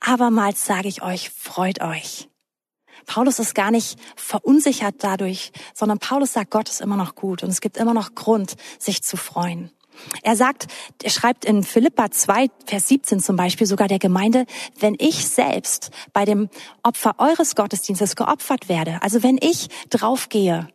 Abermals 0.00 0.64
sage 0.64 0.88
ich 0.88 1.02
euch, 1.02 1.30
freut 1.30 1.80
euch. 1.80 2.28
Paulus 3.06 3.38
ist 3.38 3.54
gar 3.54 3.70
nicht 3.70 3.98
verunsichert 4.16 4.96
dadurch, 5.00 5.52
sondern 5.74 5.98
Paulus 5.98 6.32
sagt, 6.32 6.50
Gott 6.50 6.68
ist 6.68 6.80
immer 6.80 6.96
noch 6.96 7.14
gut 7.14 7.42
und 7.42 7.50
es 7.50 7.60
gibt 7.60 7.76
immer 7.76 7.94
noch 7.94 8.14
Grund, 8.14 8.56
sich 8.78 9.02
zu 9.02 9.16
freuen. 9.16 9.72
Er 10.22 10.36
sagt, 10.36 10.66
er 11.02 11.10
schreibt 11.10 11.44
in 11.44 11.62
Philippa 11.62 12.10
2, 12.10 12.48
Vers 12.66 12.88
17 12.88 13.20
zum 13.20 13.36
Beispiel 13.36 13.66
sogar 13.66 13.88
der 13.88 13.98
Gemeinde, 13.98 14.46
wenn 14.78 14.96
ich 14.98 15.26
selbst 15.28 15.90
bei 16.12 16.24
dem 16.24 16.48
Opfer 16.82 17.14
eures 17.18 17.54
Gottesdienstes 17.54 18.16
geopfert 18.16 18.68
werde, 18.68 19.00
also 19.02 19.22
wenn 19.22 19.38
ich 19.40 19.68
draufgehe 19.90 20.68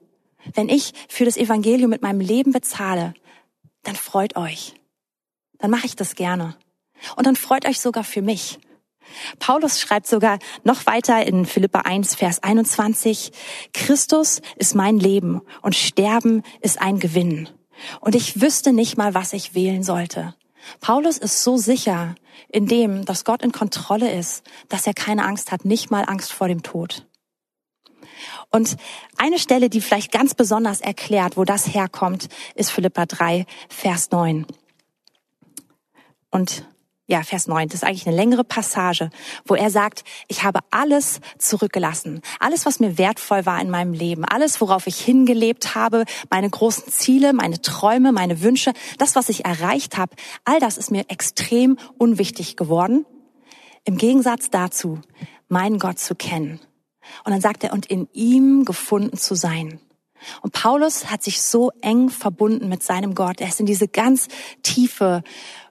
wenn 0.53 0.69
ich 0.69 0.93
für 1.07 1.25
das 1.25 1.37
Evangelium 1.37 1.89
mit 1.89 2.01
meinem 2.01 2.19
Leben 2.21 2.51
bezahle, 2.51 3.13
dann 3.83 3.95
freut 3.95 4.35
euch. 4.35 4.73
Dann 5.59 5.71
mache 5.71 5.85
ich 5.85 5.95
das 5.95 6.15
gerne. 6.15 6.55
Und 7.15 7.25
dann 7.25 7.35
freut 7.35 7.65
euch 7.65 7.79
sogar 7.79 8.03
für 8.03 8.21
mich. 8.21 8.59
Paulus 9.39 9.79
schreibt 9.79 10.07
sogar 10.07 10.37
noch 10.63 10.85
weiter 10.85 11.25
in 11.25 11.45
Philippa 11.45 11.81
1, 11.81 12.15
Vers 12.15 12.43
21, 12.43 13.31
Christus 13.73 14.41
ist 14.57 14.75
mein 14.75 14.99
Leben 14.99 15.41
und 15.61 15.75
Sterben 15.75 16.43
ist 16.59 16.81
ein 16.81 16.99
Gewinn. 16.99 17.47
Und 17.99 18.15
ich 18.15 18.41
wüsste 18.41 18.73
nicht 18.73 18.97
mal, 18.97 19.13
was 19.13 19.33
ich 19.33 19.53
wählen 19.53 19.83
sollte. 19.83 20.35
Paulus 20.79 21.17
ist 21.17 21.43
so 21.43 21.57
sicher 21.57 22.15
in 22.49 22.65
dem, 22.65 23.05
dass 23.05 23.23
Gott 23.23 23.41
in 23.41 23.51
Kontrolle 23.51 24.11
ist, 24.11 24.43
dass 24.69 24.87
er 24.87 24.93
keine 24.93 25.25
Angst 25.25 25.51
hat, 25.51 25.65
nicht 25.65 25.91
mal 25.91 26.03
Angst 26.03 26.33
vor 26.33 26.47
dem 26.47 26.63
Tod. 26.63 27.05
Und 28.49 28.77
eine 29.17 29.39
Stelle, 29.39 29.69
die 29.69 29.81
vielleicht 29.81 30.11
ganz 30.11 30.33
besonders 30.33 30.81
erklärt, 30.81 31.37
wo 31.37 31.43
das 31.43 31.73
herkommt, 31.73 32.29
ist 32.55 32.71
Philippa 32.71 33.05
3, 33.05 33.45
Vers 33.69 34.11
9. 34.11 34.45
Und 36.31 36.65
ja, 37.07 37.23
Vers 37.23 37.47
9, 37.47 37.69
das 37.69 37.75
ist 37.75 37.83
eigentlich 37.85 38.05
eine 38.05 38.15
längere 38.15 38.43
Passage, 38.43 39.09
wo 39.45 39.55
er 39.55 39.69
sagt, 39.69 40.03
ich 40.27 40.43
habe 40.43 40.59
alles 40.71 41.21
zurückgelassen. 41.37 42.21
Alles, 42.39 42.65
was 42.65 42.81
mir 42.81 42.97
wertvoll 42.97 43.45
war 43.45 43.61
in 43.61 43.69
meinem 43.69 43.93
Leben. 43.93 44.25
Alles, 44.25 44.59
worauf 44.59 44.87
ich 44.87 44.99
hingelebt 44.99 45.73
habe. 45.73 46.03
Meine 46.29 46.49
großen 46.49 46.91
Ziele, 46.91 47.31
meine 47.31 47.61
Träume, 47.61 48.11
meine 48.11 48.41
Wünsche. 48.41 48.73
Das, 48.97 49.15
was 49.15 49.29
ich 49.29 49.45
erreicht 49.45 49.97
habe. 49.97 50.15
All 50.43 50.59
das 50.59 50.77
ist 50.77 50.91
mir 50.91 51.05
extrem 51.07 51.77
unwichtig 51.97 52.57
geworden. 52.57 53.05
Im 53.85 53.97
Gegensatz 53.97 54.49
dazu, 54.49 54.99
meinen 55.47 55.79
Gott 55.79 55.99
zu 55.99 56.13
kennen. 56.13 56.59
Und 57.23 57.31
dann 57.31 57.39
sagt 57.39 57.63
er, 57.63 57.71
und 57.71 57.85
in 57.85 58.09
ihm 58.11 58.65
gefunden 58.65 59.17
zu 59.17 59.33
sein. 59.33 59.79
Und 60.41 60.51
Paulus 60.51 61.09
hat 61.09 61.23
sich 61.23 61.41
so 61.41 61.71
eng 61.81 62.09
verbunden 62.09 62.67
mit 62.67 62.83
seinem 62.83 63.15
Gott. 63.15 63.39
Er 63.39 63.47
ist 63.47 63.61
in 63.61 63.65
diese 63.65 63.87
ganz 63.87 64.27
tiefe, 64.61 65.23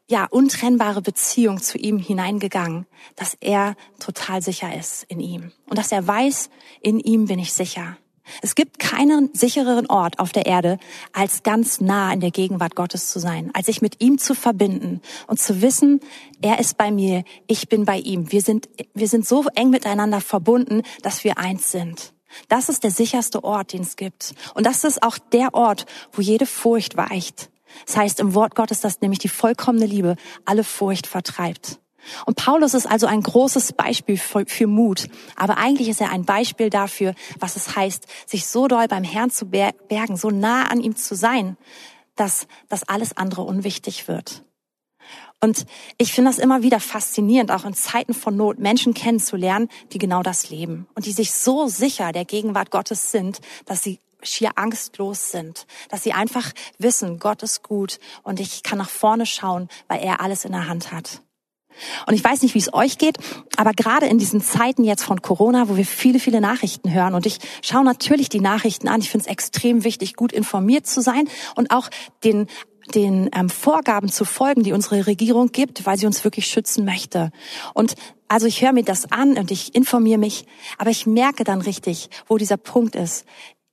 ja, 0.08 0.26
untrennbare 0.30 1.02
Beziehung 1.02 1.60
zu 1.60 1.78
ihm 1.78 1.98
hineingegangen, 1.98 2.86
dass 3.16 3.36
er 3.40 3.74
total 3.98 4.42
sicher 4.42 4.74
ist 4.76 5.04
in 5.04 5.20
ihm. 5.20 5.52
Und 5.68 5.78
dass 5.78 5.92
er 5.92 6.06
weiß, 6.06 6.50
in 6.80 7.00
ihm 7.00 7.26
bin 7.26 7.38
ich 7.38 7.52
sicher. 7.52 7.96
Es 8.42 8.54
gibt 8.54 8.78
keinen 8.78 9.30
sichereren 9.34 9.86
Ort 9.86 10.18
auf 10.18 10.32
der 10.32 10.46
Erde, 10.46 10.78
als 11.12 11.42
ganz 11.42 11.80
nah 11.80 12.12
in 12.12 12.20
der 12.20 12.30
Gegenwart 12.32 12.74
Gottes 12.74 13.10
zu 13.10 13.20
sein, 13.20 13.50
als 13.54 13.66
sich 13.66 13.82
mit 13.82 14.02
ihm 14.02 14.18
zu 14.18 14.34
verbinden 14.34 15.00
und 15.26 15.38
zu 15.40 15.62
wissen, 15.62 16.00
er 16.42 16.58
ist 16.58 16.76
bei 16.76 16.90
mir, 16.90 17.24
ich 17.46 17.68
bin 17.68 17.84
bei 17.84 17.98
ihm. 17.98 18.32
Wir 18.32 18.42
sind, 18.42 18.68
wir 18.94 19.08
sind 19.08 19.26
so 19.26 19.44
eng 19.54 19.70
miteinander 19.70 20.20
verbunden, 20.20 20.82
dass 21.02 21.24
wir 21.24 21.38
eins 21.38 21.70
sind. 21.70 22.12
Das 22.48 22.68
ist 22.68 22.82
der 22.84 22.90
sicherste 22.90 23.44
Ort, 23.44 23.72
den 23.72 23.82
es 23.82 23.96
gibt. 23.96 24.34
Und 24.54 24.66
das 24.66 24.84
ist 24.84 25.02
auch 25.02 25.18
der 25.18 25.54
Ort, 25.54 25.86
wo 26.12 26.20
jede 26.20 26.46
Furcht 26.46 26.96
weicht. 26.96 27.48
Das 27.84 27.96
heißt 27.96 28.20
im 28.20 28.34
Wort 28.34 28.54
Gottes, 28.54 28.80
dass 28.80 29.00
nämlich 29.00 29.18
die 29.18 29.28
vollkommene 29.28 29.86
Liebe 29.86 30.16
alle 30.44 30.64
Furcht 30.64 31.06
vertreibt. 31.06 31.80
Und 32.24 32.36
Paulus 32.36 32.74
ist 32.74 32.86
also 32.86 33.06
ein 33.06 33.20
großes 33.20 33.72
Beispiel 33.72 34.16
für, 34.16 34.44
für, 34.46 34.66
Mut. 34.66 35.08
Aber 35.34 35.58
eigentlich 35.58 35.88
ist 35.88 36.00
er 36.00 36.10
ein 36.10 36.24
Beispiel 36.24 36.70
dafür, 36.70 37.14
was 37.40 37.56
es 37.56 37.76
heißt, 37.76 38.06
sich 38.26 38.46
so 38.46 38.68
doll 38.68 38.86
beim 38.88 39.04
Herrn 39.04 39.30
zu 39.30 39.46
bergen, 39.46 40.16
so 40.16 40.30
nah 40.30 40.68
an 40.68 40.80
ihm 40.80 40.96
zu 40.96 41.14
sein, 41.14 41.56
dass, 42.14 42.46
dass 42.68 42.88
alles 42.88 43.16
andere 43.16 43.42
unwichtig 43.42 44.08
wird. 44.08 44.44
Und 45.40 45.66
ich 45.98 46.12
finde 46.12 46.30
das 46.30 46.38
immer 46.38 46.62
wieder 46.62 46.80
faszinierend, 46.80 47.50
auch 47.50 47.66
in 47.66 47.74
Zeiten 47.74 48.14
von 48.14 48.36
Not 48.36 48.58
Menschen 48.58 48.94
kennenzulernen, 48.94 49.68
die 49.92 49.98
genau 49.98 50.22
das 50.22 50.48
leben 50.48 50.88
und 50.94 51.04
die 51.04 51.12
sich 51.12 51.32
so 51.32 51.66
sicher 51.66 52.12
der 52.12 52.24
Gegenwart 52.24 52.70
Gottes 52.70 53.10
sind, 53.10 53.40
dass 53.66 53.82
sie 53.82 54.00
schier 54.26 54.50
angstlos 54.56 55.30
sind, 55.30 55.66
dass 55.88 56.02
sie 56.02 56.12
einfach 56.12 56.52
wissen, 56.78 57.18
Gott 57.18 57.42
ist 57.42 57.62
gut 57.62 57.98
und 58.22 58.40
ich 58.40 58.62
kann 58.62 58.78
nach 58.78 58.90
vorne 58.90 59.26
schauen, 59.26 59.68
weil 59.88 60.02
er 60.02 60.20
alles 60.20 60.44
in 60.44 60.52
der 60.52 60.68
Hand 60.68 60.92
hat. 60.92 61.22
Und 62.06 62.14
ich 62.14 62.24
weiß 62.24 62.42
nicht, 62.42 62.54
wie 62.54 62.58
es 62.58 62.72
euch 62.72 62.96
geht, 62.96 63.18
aber 63.56 63.72
gerade 63.72 64.06
in 64.06 64.18
diesen 64.18 64.40
Zeiten 64.40 64.82
jetzt 64.82 65.02
von 65.02 65.20
Corona, 65.20 65.68
wo 65.68 65.76
wir 65.76 65.84
viele, 65.84 66.18
viele 66.18 66.40
Nachrichten 66.40 66.92
hören 66.92 67.14
und 67.14 67.26
ich 67.26 67.38
schaue 67.62 67.84
natürlich 67.84 68.28
die 68.28 68.40
Nachrichten 68.40 68.88
an, 68.88 69.00
ich 69.00 69.10
finde 69.10 69.26
es 69.26 69.30
extrem 69.30 69.84
wichtig, 69.84 70.14
gut 70.14 70.32
informiert 70.32 70.86
zu 70.86 71.02
sein 71.02 71.28
und 71.54 71.70
auch 71.70 71.88
den 72.24 72.46
den 72.94 73.28
ähm, 73.34 73.50
Vorgaben 73.50 74.08
zu 74.08 74.24
folgen, 74.24 74.62
die 74.62 74.72
unsere 74.72 75.06
Regierung 75.06 75.50
gibt, 75.50 75.86
weil 75.86 75.98
sie 75.98 76.06
uns 76.06 76.22
wirklich 76.24 76.46
schützen 76.46 76.84
möchte. 76.84 77.30
Und 77.74 77.94
also 78.28 78.46
ich 78.46 78.62
höre 78.62 78.72
mir 78.72 78.84
das 78.84 79.10
an 79.10 79.36
und 79.38 79.50
ich 79.50 79.74
informiere 79.74 80.18
mich, 80.18 80.46
aber 80.78 80.90
ich 80.90 81.06
merke 81.06 81.44
dann 81.44 81.60
richtig, 81.60 82.10
wo 82.26 82.38
dieser 82.38 82.56
Punkt 82.56 82.94
ist. 82.96 83.24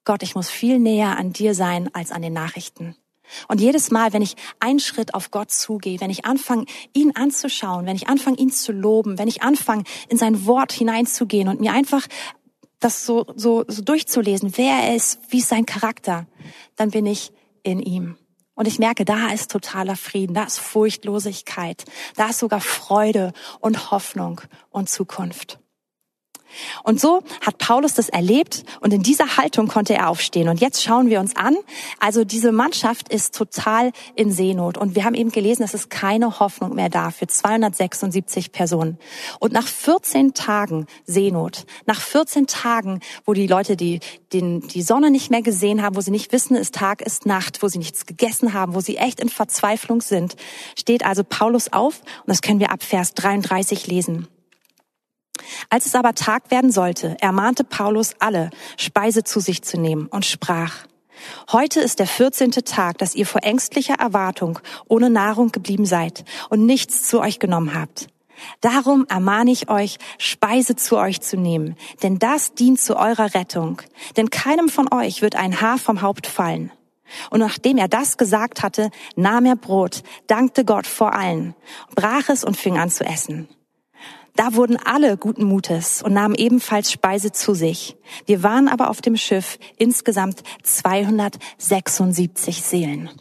Gott, 0.05 0.23
ich 0.23 0.35
muss 0.35 0.49
viel 0.49 0.79
näher 0.79 1.17
an 1.17 1.33
dir 1.33 1.55
sein 1.55 1.89
als 1.93 2.11
an 2.11 2.21
den 2.21 2.33
Nachrichten. 2.33 2.95
Und 3.47 3.61
jedes 3.61 3.89
Mal, 3.89 4.13
wenn 4.13 4.21
ich 4.21 4.35
einen 4.59 4.79
Schritt 4.79 5.13
auf 5.13 5.31
Gott 5.31 5.51
zugehe, 5.51 5.99
wenn 6.01 6.09
ich 6.09 6.25
anfange, 6.25 6.65
ihn 6.93 7.15
anzuschauen, 7.15 7.85
wenn 7.85 7.95
ich 7.95 8.09
anfange, 8.09 8.37
ihn 8.37 8.51
zu 8.51 8.71
loben, 8.71 9.17
wenn 9.17 9.27
ich 9.27 9.41
anfange, 9.41 9.83
in 10.09 10.17
sein 10.17 10.45
Wort 10.45 10.71
hineinzugehen 10.73 11.47
und 11.47 11.59
mir 11.59 11.71
einfach 11.71 12.05
das 12.79 13.05
so, 13.05 13.25
so, 13.35 13.63
so 13.67 13.81
durchzulesen, 13.81 14.57
wer 14.57 14.73
er 14.83 14.95
ist, 14.95 15.19
wie 15.29 15.39
ist 15.39 15.49
sein 15.49 15.65
Charakter, 15.65 16.27
dann 16.75 16.91
bin 16.91 17.05
ich 17.05 17.31
in 17.63 17.79
ihm. 17.79 18.17
Und 18.55 18.67
ich 18.67 18.77
merke, 18.77 19.05
da 19.05 19.31
ist 19.31 19.49
totaler 19.49 19.95
Frieden, 19.95 20.33
da 20.33 20.43
ist 20.43 20.59
Furchtlosigkeit, 20.59 21.85
da 22.17 22.29
ist 22.29 22.39
sogar 22.39 22.61
Freude 22.61 23.33
und 23.61 23.91
Hoffnung 23.91 24.41
und 24.69 24.89
Zukunft. 24.89 25.62
Und 26.83 26.99
so 26.99 27.23
hat 27.41 27.57
Paulus 27.57 27.93
das 27.93 28.09
erlebt 28.09 28.63
und 28.81 28.93
in 28.93 29.03
dieser 29.03 29.37
Haltung 29.37 29.67
konnte 29.67 29.93
er 29.93 30.09
aufstehen. 30.09 30.49
Und 30.49 30.61
jetzt 30.61 30.83
schauen 30.83 31.09
wir 31.09 31.19
uns 31.19 31.35
an. 31.35 31.55
Also 31.99 32.23
diese 32.23 32.51
Mannschaft 32.51 33.09
ist 33.09 33.35
total 33.35 33.91
in 34.15 34.31
Seenot. 34.31 34.77
Und 34.77 34.95
wir 34.95 35.05
haben 35.05 35.15
eben 35.15 35.31
gelesen, 35.31 35.63
es 35.63 35.73
ist 35.73 35.89
keine 35.89 36.39
Hoffnung 36.39 36.75
mehr 36.75 36.89
da 36.89 37.11
für 37.11 37.27
276 37.27 38.51
Personen. 38.51 38.97
Und 39.39 39.53
nach 39.53 39.67
14 39.67 40.33
Tagen 40.33 40.87
Seenot, 41.05 41.65
nach 41.85 42.01
14 42.01 42.47
Tagen, 42.47 42.99
wo 43.25 43.33
die 43.33 43.47
Leute 43.47 43.75
die, 43.75 43.99
den, 44.31 44.61
die 44.67 44.81
Sonne 44.81 45.11
nicht 45.11 45.31
mehr 45.31 45.41
gesehen 45.41 45.81
haben, 45.81 45.95
wo 45.95 46.01
sie 46.01 46.11
nicht 46.11 46.31
wissen, 46.31 46.55
ist 46.55 46.75
Tag, 46.75 47.01
ist 47.01 47.25
Nacht, 47.25 47.63
wo 47.63 47.67
sie 47.67 47.77
nichts 47.77 48.05
gegessen 48.05 48.53
haben, 48.53 48.75
wo 48.75 48.79
sie 48.79 48.97
echt 48.97 49.19
in 49.19 49.29
Verzweiflung 49.29 50.01
sind, 50.01 50.35
steht 50.77 51.05
also 51.05 51.23
Paulus 51.23 51.71
auf. 51.71 52.01
Und 52.19 52.29
das 52.29 52.41
können 52.41 52.59
wir 52.59 52.71
ab 52.71 52.83
Vers 52.83 53.13
33 53.13 53.87
lesen. 53.87 54.27
Als 55.69 55.85
es 55.85 55.95
aber 55.95 56.13
Tag 56.13 56.51
werden 56.51 56.71
sollte, 56.71 57.17
ermahnte 57.19 57.63
Paulus 57.63 58.13
alle, 58.19 58.49
Speise 58.77 59.23
zu 59.23 59.39
sich 59.39 59.63
zu 59.63 59.79
nehmen 59.79 60.07
und 60.07 60.25
sprach, 60.25 60.85
Heute 61.51 61.79
ist 61.79 61.99
der 61.99 62.07
vierzehnte 62.07 62.63
Tag, 62.63 62.97
dass 62.97 63.15
ihr 63.15 63.25
vor 63.25 63.43
ängstlicher 63.43 63.95
Erwartung 63.95 64.59
ohne 64.87 65.09
Nahrung 65.09 65.51
geblieben 65.51 65.85
seid 65.85 66.25
und 66.49 66.65
nichts 66.65 67.03
zu 67.03 67.21
euch 67.21 67.39
genommen 67.39 67.73
habt. 67.73 68.07
Darum 68.61 69.05
ermahne 69.07 69.51
ich 69.51 69.69
euch, 69.69 69.99
Speise 70.17 70.75
zu 70.75 70.97
euch 70.97 71.21
zu 71.21 71.37
nehmen, 71.37 71.75
denn 72.01 72.19
das 72.19 72.55
dient 72.55 72.79
zu 72.79 72.97
eurer 72.97 73.33
Rettung. 73.35 73.81
Denn 74.17 74.31
keinem 74.31 74.69
von 74.69 74.91
euch 74.91 75.21
wird 75.21 75.35
ein 75.35 75.61
Haar 75.61 75.77
vom 75.77 76.01
Haupt 76.01 76.27
fallen. 76.27 76.71
Und 77.29 77.39
nachdem 77.39 77.77
er 77.77 77.87
das 77.87 78.17
gesagt 78.17 78.63
hatte, 78.63 78.89
nahm 79.15 79.45
er 79.45 79.55
Brot, 79.55 80.03
dankte 80.27 80.65
Gott 80.65 80.87
vor 80.87 81.13
allen, 81.13 81.55
brach 81.95 82.29
es 82.29 82.43
und 82.43 82.57
fing 82.57 82.77
an 82.77 82.89
zu 82.89 83.05
essen. 83.05 83.47
Da 84.35 84.55
wurden 84.55 84.77
alle 84.77 85.17
guten 85.17 85.43
Mutes 85.43 86.01
und 86.01 86.13
nahmen 86.13 86.33
ebenfalls 86.33 86.91
Speise 86.91 87.31
zu 87.31 87.53
sich. 87.53 87.95
Wir 88.25 88.41
waren 88.41 88.67
aber 88.67 88.89
auf 88.89 89.01
dem 89.01 89.15
Schiff 89.15 89.59
insgesamt 89.77 90.41
276 90.63 92.63
Seelen. 92.63 93.11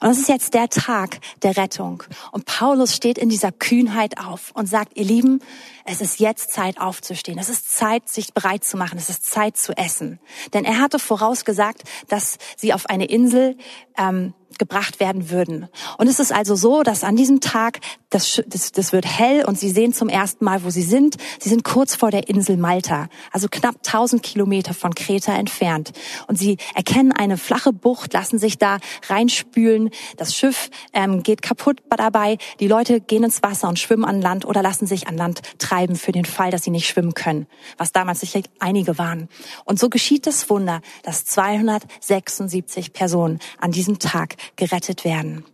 Und 0.00 0.08
das 0.08 0.18
ist 0.18 0.28
jetzt 0.28 0.54
der 0.54 0.68
Tag 0.68 1.18
der 1.42 1.56
Rettung. 1.56 2.02
Und 2.32 2.46
Paulus 2.46 2.94
steht 2.94 3.18
in 3.18 3.28
dieser 3.28 3.52
Kühnheit 3.52 4.18
auf 4.18 4.52
und 4.54 4.68
sagt, 4.68 4.96
ihr 4.96 5.04
Lieben, 5.04 5.40
es 5.86 6.00
ist 6.00 6.20
jetzt 6.20 6.52
Zeit 6.52 6.80
aufzustehen. 6.80 7.38
Es 7.38 7.48
ist 7.48 7.70
Zeit, 7.74 8.08
sich 8.08 8.34
bereit 8.34 8.64
zu 8.64 8.76
machen. 8.76 8.98
Es 8.98 9.08
ist 9.08 9.24
Zeit 9.24 9.56
zu 9.56 9.76
essen. 9.76 10.18
Denn 10.52 10.64
er 10.64 10.80
hatte 10.80 10.98
vorausgesagt, 10.98 11.84
dass 12.08 12.38
sie 12.56 12.74
auf 12.74 12.86
eine 12.86 13.06
Insel 13.06 13.56
ähm, 13.96 14.34
gebracht 14.58 15.00
werden 15.00 15.30
würden. 15.30 15.68
Und 15.98 16.06
es 16.06 16.18
ist 16.18 16.32
also 16.32 16.54
so, 16.54 16.82
dass 16.82 17.04
an 17.04 17.14
diesem 17.14 17.40
Tag, 17.40 17.80
das, 18.08 18.42
das, 18.46 18.72
das 18.72 18.92
wird 18.92 19.04
hell 19.04 19.44
und 19.44 19.58
sie 19.58 19.70
sehen 19.70 19.92
zum 19.92 20.08
ersten 20.08 20.44
Mal, 20.44 20.64
wo 20.64 20.70
sie 20.70 20.82
sind. 20.82 21.16
Sie 21.40 21.50
sind 21.50 21.62
kurz 21.62 21.94
vor 21.94 22.10
der 22.10 22.28
Insel 22.28 22.56
Malta, 22.56 23.08
also 23.32 23.48
knapp 23.50 23.76
1000 23.84 24.22
Kilometer 24.22 24.72
von 24.72 24.94
Kreta 24.94 25.34
entfernt. 25.34 25.92
Und 26.26 26.38
sie 26.38 26.56
erkennen 26.74 27.12
eine 27.12 27.36
flache 27.36 27.72
Bucht, 27.72 28.14
lassen 28.14 28.38
sich 28.38 28.56
da 28.56 28.78
reinspülen. 29.08 29.90
Das 30.16 30.34
Schiff 30.34 30.70
ähm, 30.94 31.22
geht 31.22 31.42
kaputt 31.42 31.82
dabei. 31.90 32.38
Die 32.60 32.68
Leute 32.68 33.00
gehen 33.00 33.24
ins 33.24 33.42
Wasser 33.42 33.68
und 33.68 33.78
schwimmen 33.78 34.04
an 34.04 34.22
Land 34.22 34.46
oder 34.46 34.62
lassen 34.62 34.86
sich 34.86 35.06
an 35.08 35.18
Land 35.18 35.42
treiben 35.58 35.75
für 35.96 36.12
den 36.12 36.24
Fall, 36.24 36.50
dass 36.50 36.64
sie 36.64 36.70
nicht 36.70 36.88
schwimmen 36.88 37.14
können, 37.14 37.46
was 37.76 37.92
damals 37.92 38.20
sicher 38.20 38.40
einige 38.58 38.98
waren. 38.98 39.28
Und 39.64 39.78
so 39.78 39.88
geschieht 39.88 40.26
das 40.26 40.48
Wunder, 40.50 40.80
dass 41.02 41.24
276 41.24 42.92
Personen 42.92 43.38
an 43.58 43.72
diesem 43.72 43.98
Tag 43.98 44.36
gerettet 44.56 45.04
werden. 45.04 45.44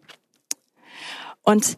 Und 1.43 1.77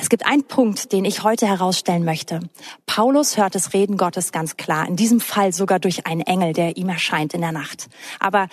es 0.00 0.08
gibt 0.08 0.26
einen 0.26 0.44
Punkt, 0.44 0.92
den 0.92 1.04
ich 1.04 1.24
heute 1.24 1.48
herausstellen 1.48 2.04
möchte. 2.04 2.40
Paulus 2.86 3.36
hört 3.36 3.56
das 3.56 3.72
Reden 3.72 3.96
Gottes 3.96 4.30
ganz 4.30 4.56
klar, 4.56 4.86
in 4.86 4.94
diesem 4.94 5.20
Fall 5.20 5.52
sogar 5.52 5.80
durch 5.80 6.06
einen 6.06 6.20
Engel, 6.20 6.52
der 6.52 6.76
ihm 6.76 6.88
erscheint 6.88 7.34
in 7.34 7.40
der 7.40 7.50
Nacht. 7.50 7.88
Aber 8.20 8.46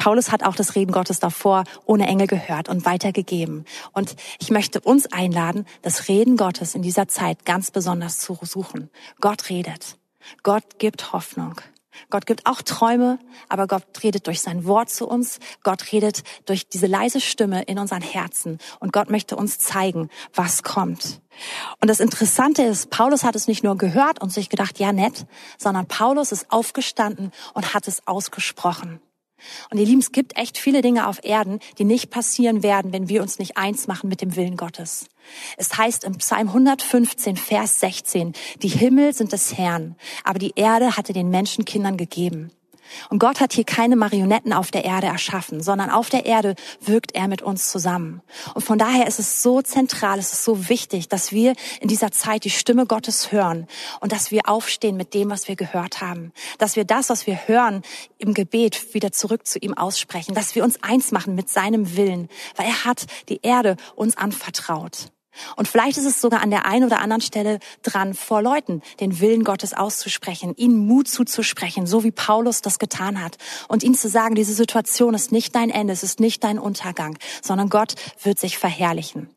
Paulus 0.00 0.32
hat 0.32 0.44
auch 0.44 0.56
das 0.56 0.76
Reden 0.76 0.92
Gottes 0.92 1.20
davor 1.20 1.64
ohne 1.84 2.06
Engel 2.06 2.26
gehört 2.26 2.70
und 2.70 2.86
weitergegeben. 2.86 3.66
Und 3.92 4.16
ich 4.40 4.50
möchte 4.50 4.80
uns 4.80 5.12
einladen, 5.12 5.66
das 5.82 6.08
Reden 6.08 6.38
Gottes 6.38 6.74
in 6.74 6.80
dieser 6.80 7.06
Zeit 7.06 7.44
ganz 7.44 7.70
besonders 7.70 8.18
zu 8.18 8.38
suchen. 8.42 8.88
Gott 9.20 9.50
redet. 9.50 9.98
Gott 10.42 10.78
gibt 10.78 11.12
Hoffnung. 11.12 11.60
Gott 12.08 12.24
gibt 12.24 12.46
auch 12.46 12.62
Träume, 12.62 13.18
aber 13.50 13.66
Gott 13.66 13.82
redet 14.02 14.26
durch 14.26 14.40
sein 14.40 14.64
Wort 14.64 14.88
zu 14.88 15.06
uns. 15.06 15.38
Gott 15.62 15.92
redet 15.92 16.22
durch 16.46 16.66
diese 16.66 16.86
leise 16.86 17.20
Stimme 17.20 17.64
in 17.64 17.78
unseren 17.78 18.00
Herzen. 18.00 18.56
Und 18.78 18.94
Gott 18.94 19.10
möchte 19.10 19.36
uns 19.36 19.58
zeigen, 19.58 20.08
was 20.32 20.62
kommt. 20.62 21.20
Und 21.82 21.88
das 21.90 22.00
Interessante 22.00 22.62
ist, 22.62 22.88
Paulus 22.88 23.22
hat 23.22 23.36
es 23.36 23.48
nicht 23.48 23.64
nur 23.64 23.76
gehört 23.76 24.22
und 24.22 24.32
sich 24.32 24.48
gedacht, 24.48 24.78
ja 24.78 24.94
nett, 24.94 25.26
sondern 25.58 25.86
Paulus 25.88 26.32
ist 26.32 26.50
aufgestanden 26.50 27.32
und 27.52 27.74
hat 27.74 27.86
es 27.86 28.06
ausgesprochen. 28.06 29.02
Und 29.70 29.78
ihr 29.78 29.86
Lieben, 29.86 30.00
es 30.00 30.12
gibt 30.12 30.36
echt 30.36 30.58
viele 30.58 30.82
Dinge 30.82 31.06
auf 31.06 31.20
Erden, 31.22 31.60
die 31.78 31.84
nicht 31.84 32.10
passieren 32.10 32.62
werden, 32.62 32.92
wenn 32.92 33.08
wir 33.08 33.22
uns 33.22 33.38
nicht 33.38 33.56
eins 33.56 33.86
machen 33.86 34.08
mit 34.08 34.20
dem 34.20 34.36
Willen 34.36 34.56
Gottes. 34.56 35.06
Es 35.56 35.76
heißt 35.76 36.04
im 36.04 36.16
Psalm 36.18 36.48
115, 36.48 37.36
Vers 37.36 37.80
16, 37.80 38.32
die 38.62 38.68
Himmel 38.68 39.12
sind 39.12 39.32
des 39.32 39.56
Herrn, 39.56 39.96
aber 40.24 40.38
die 40.38 40.52
Erde 40.56 40.96
hatte 40.96 41.12
den 41.12 41.30
Menschenkindern 41.30 41.96
gegeben. 41.96 42.50
Und 43.08 43.18
Gott 43.18 43.40
hat 43.40 43.52
hier 43.52 43.64
keine 43.64 43.96
Marionetten 43.96 44.52
auf 44.52 44.70
der 44.70 44.84
Erde 44.84 45.06
erschaffen, 45.06 45.62
sondern 45.62 45.90
auf 45.90 46.08
der 46.08 46.26
Erde 46.26 46.54
wirkt 46.80 47.14
er 47.14 47.28
mit 47.28 47.42
uns 47.42 47.68
zusammen. 47.68 48.22
Und 48.54 48.62
von 48.62 48.78
daher 48.78 49.06
ist 49.06 49.18
es 49.18 49.42
so 49.42 49.62
zentral, 49.62 50.18
es 50.18 50.32
ist 50.32 50.44
so 50.44 50.68
wichtig, 50.68 51.08
dass 51.08 51.32
wir 51.32 51.54
in 51.80 51.88
dieser 51.88 52.12
Zeit 52.12 52.44
die 52.44 52.50
Stimme 52.50 52.86
Gottes 52.86 53.32
hören 53.32 53.66
und 54.00 54.12
dass 54.12 54.30
wir 54.30 54.48
aufstehen 54.48 54.96
mit 54.96 55.14
dem, 55.14 55.30
was 55.30 55.48
wir 55.48 55.56
gehört 55.56 56.00
haben. 56.00 56.32
Dass 56.58 56.76
wir 56.76 56.84
das, 56.84 57.10
was 57.10 57.26
wir 57.26 57.48
hören, 57.48 57.82
im 58.18 58.34
Gebet 58.34 58.94
wieder 58.94 59.12
zurück 59.12 59.46
zu 59.46 59.58
ihm 59.58 59.74
aussprechen. 59.74 60.34
Dass 60.34 60.54
wir 60.54 60.64
uns 60.64 60.82
eins 60.82 61.12
machen 61.12 61.34
mit 61.34 61.48
seinem 61.48 61.96
Willen, 61.96 62.28
weil 62.56 62.66
er 62.66 62.84
hat 62.84 63.06
die 63.28 63.40
Erde 63.42 63.76
uns 63.94 64.16
anvertraut. 64.16 65.10
Und 65.56 65.68
vielleicht 65.68 65.96
ist 65.98 66.06
es 66.06 66.20
sogar 66.20 66.42
an 66.42 66.50
der 66.50 66.66
einen 66.66 66.84
oder 66.84 67.00
anderen 67.00 67.20
Stelle 67.20 67.58
dran, 67.82 68.14
vor 68.14 68.42
Leuten 68.42 68.82
den 69.00 69.20
Willen 69.20 69.44
Gottes 69.44 69.74
auszusprechen, 69.74 70.54
ihnen 70.56 70.86
Mut 70.86 71.08
zuzusprechen, 71.08 71.86
so 71.86 72.04
wie 72.04 72.10
Paulus 72.10 72.62
das 72.62 72.78
getan 72.78 73.22
hat. 73.22 73.36
Und 73.68 73.82
ihnen 73.82 73.94
zu 73.94 74.08
sagen, 74.08 74.34
diese 74.34 74.54
Situation 74.54 75.14
ist 75.14 75.32
nicht 75.32 75.54
dein 75.54 75.70
Ende, 75.70 75.92
es 75.92 76.02
ist 76.02 76.20
nicht 76.20 76.44
dein 76.44 76.58
Untergang, 76.58 77.18
sondern 77.42 77.68
Gott 77.68 77.94
wird 78.22 78.38
sich 78.38 78.58
verherrlichen. 78.58 79.28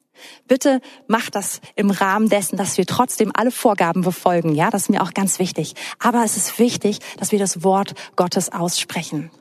Bitte 0.47 0.81
mach 1.07 1.29
das 1.29 1.59
im 1.75 1.89
Rahmen 1.89 2.29
dessen, 2.29 2.55
dass 2.57 2.77
wir 2.77 2.85
trotzdem 2.85 3.31
alle 3.33 3.51
Vorgaben 3.51 4.01
befolgen. 4.01 4.55
Ja, 4.55 4.69
das 4.69 4.83
ist 4.83 4.89
mir 4.89 5.01
auch 5.01 5.13
ganz 5.13 5.39
wichtig. 5.39 5.73
Aber 5.99 6.23
es 6.23 6.37
ist 6.37 6.59
wichtig, 6.59 6.99
dass 7.17 7.31
wir 7.31 7.39
das 7.39 7.63
Wort 7.63 7.93
Gottes 8.15 8.51
aussprechen. 8.51 9.31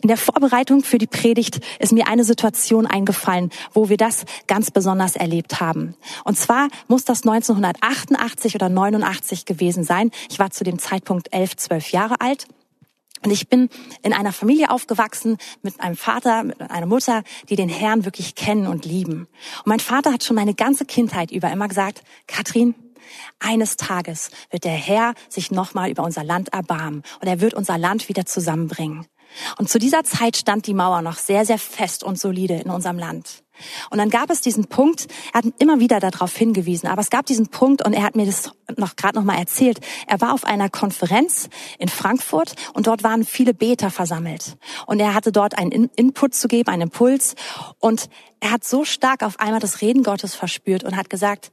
In 0.00 0.08
der 0.08 0.16
Vorbereitung 0.16 0.82
für 0.82 0.98
die 0.98 1.06
Predigt 1.06 1.60
ist 1.78 1.92
mir 1.92 2.08
eine 2.08 2.24
Situation 2.24 2.86
eingefallen, 2.86 3.50
wo 3.72 3.88
wir 3.88 3.96
das 3.96 4.24
ganz 4.46 4.70
besonders 4.70 5.16
erlebt 5.16 5.60
haben. 5.60 5.94
Und 6.24 6.38
zwar 6.38 6.68
muss 6.88 7.04
das 7.04 7.26
1988 7.26 8.54
oder 8.54 8.68
89 8.68 9.44
gewesen 9.44 9.84
sein. 9.84 10.10
Ich 10.30 10.38
war 10.38 10.50
zu 10.50 10.64
dem 10.64 10.78
Zeitpunkt 10.78 11.32
elf, 11.32 11.56
zwölf 11.56 11.92
Jahre 11.92 12.20
alt. 12.20 12.46
Und 13.24 13.30
ich 13.30 13.48
bin 13.48 13.68
in 14.02 14.12
einer 14.12 14.32
Familie 14.32 14.70
aufgewachsen 14.70 15.38
mit 15.62 15.80
einem 15.80 15.96
Vater, 15.96 16.42
mit 16.42 16.60
einer 16.60 16.86
Mutter, 16.86 17.22
die 17.48 17.56
den 17.56 17.68
Herrn 17.68 18.04
wirklich 18.04 18.34
kennen 18.34 18.66
und 18.66 18.84
lieben. 18.84 19.28
Und 19.58 19.66
mein 19.66 19.80
Vater 19.80 20.12
hat 20.12 20.24
schon 20.24 20.36
meine 20.36 20.54
ganze 20.54 20.84
Kindheit 20.84 21.30
über 21.30 21.50
immer 21.50 21.68
gesagt, 21.68 22.02
Katrin, 22.26 22.74
eines 23.38 23.76
Tages 23.76 24.30
wird 24.50 24.64
der 24.64 24.72
Herr 24.72 25.14
sich 25.28 25.50
nochmal 25.50 25.90
über 25.90 26.02
unser 26.02 26.24
Land 26.24 26.52
erbarmen 26.52 27.02
und 27.20 27.28
er 27.28 27.40
wird 27.40 27.54
unser 27.54 27.78
Land 27.78 28.08
wieder 28.08 28.26
zusammenbringen. 28.26 29.06
Und 29.58 29.68
zu 29.68 29.78
dieser 29.78 30.04
Zeit 30.04 30.36
stand 30.36 30.66
die 30.66 30.74
Mauer 30.74 31.02
noch 31.02 31.18
sehr, 31.18 31.44
sehr 31.44 31.58
fest 31.58 32.04
und 32.04 32.18
solide 32.18 32.54
in 32.54 32.70
unserem 32.70 32.98
Land. 32.98 33.42
Und 33.90 33.98
dann 33.98 34.10
gab 34.10 34.30
es 34.30 34.40
diesen 34.40 34.66
Punkt, 34.66 35.06
er 35.32 35.38
hat 35.38 35.44
immer 35.58 35.80
wieder 35.80 36.00
darauf 36.00 36.36
hingewiesen, 36.36 36.88
aber 36.88 37.00
es 37.00 37.10
gab 37.10 37.26
diesen 37.26 37.48
Punkt 37.48 37.84
und 37.84 37.92
er 37.92 38.02
hat 38.02 38.16
mir 38.16 38.26
das 38.26 38.50
noch 38.76 38.96
gerade 38.96 39.16
noch 39.16 39.24
mal 39.24 39.38
erzählt. 39.38 39.80
Er 40.06 40.20
war 40.20 40.32
auf 40.32 40.44
einer 40.44 40.68
Konferenz 40.68 41.48
in 41.78 41.88
Frankfurt 41.88 42.54
und 42.74 42.86
dort 42.86 43.04
waren 43.04 43.24
viele 43.24 43.54
Beter 43.54 43.90
versammelt. 43.90 44.56
Und 44.86 45.00
er 45.00 45.14
hatte 45.14 45.32
dort 45.32 45.56
einen 45.58 45.90
Input 45.96 46.34
zu 46.34 46.48
geben, 46.48 46.70
einen 46.70 46.82
Impuls 46.82 47.34
und 47.78 48.08
er 48.40 48.50
hat 48.50 48.64
so 48.64 48.84
stark 48.84 49.22
auf 49.22 49.38
einmal 49.38 49.60
das 49.60 49.80
Reden 49.80 50.02
Gottes 50.02 50.34
verspürt 50.34 50.84
und 50.84 50.96
hat 50.96 51.10
gesagt, 51.10 51.52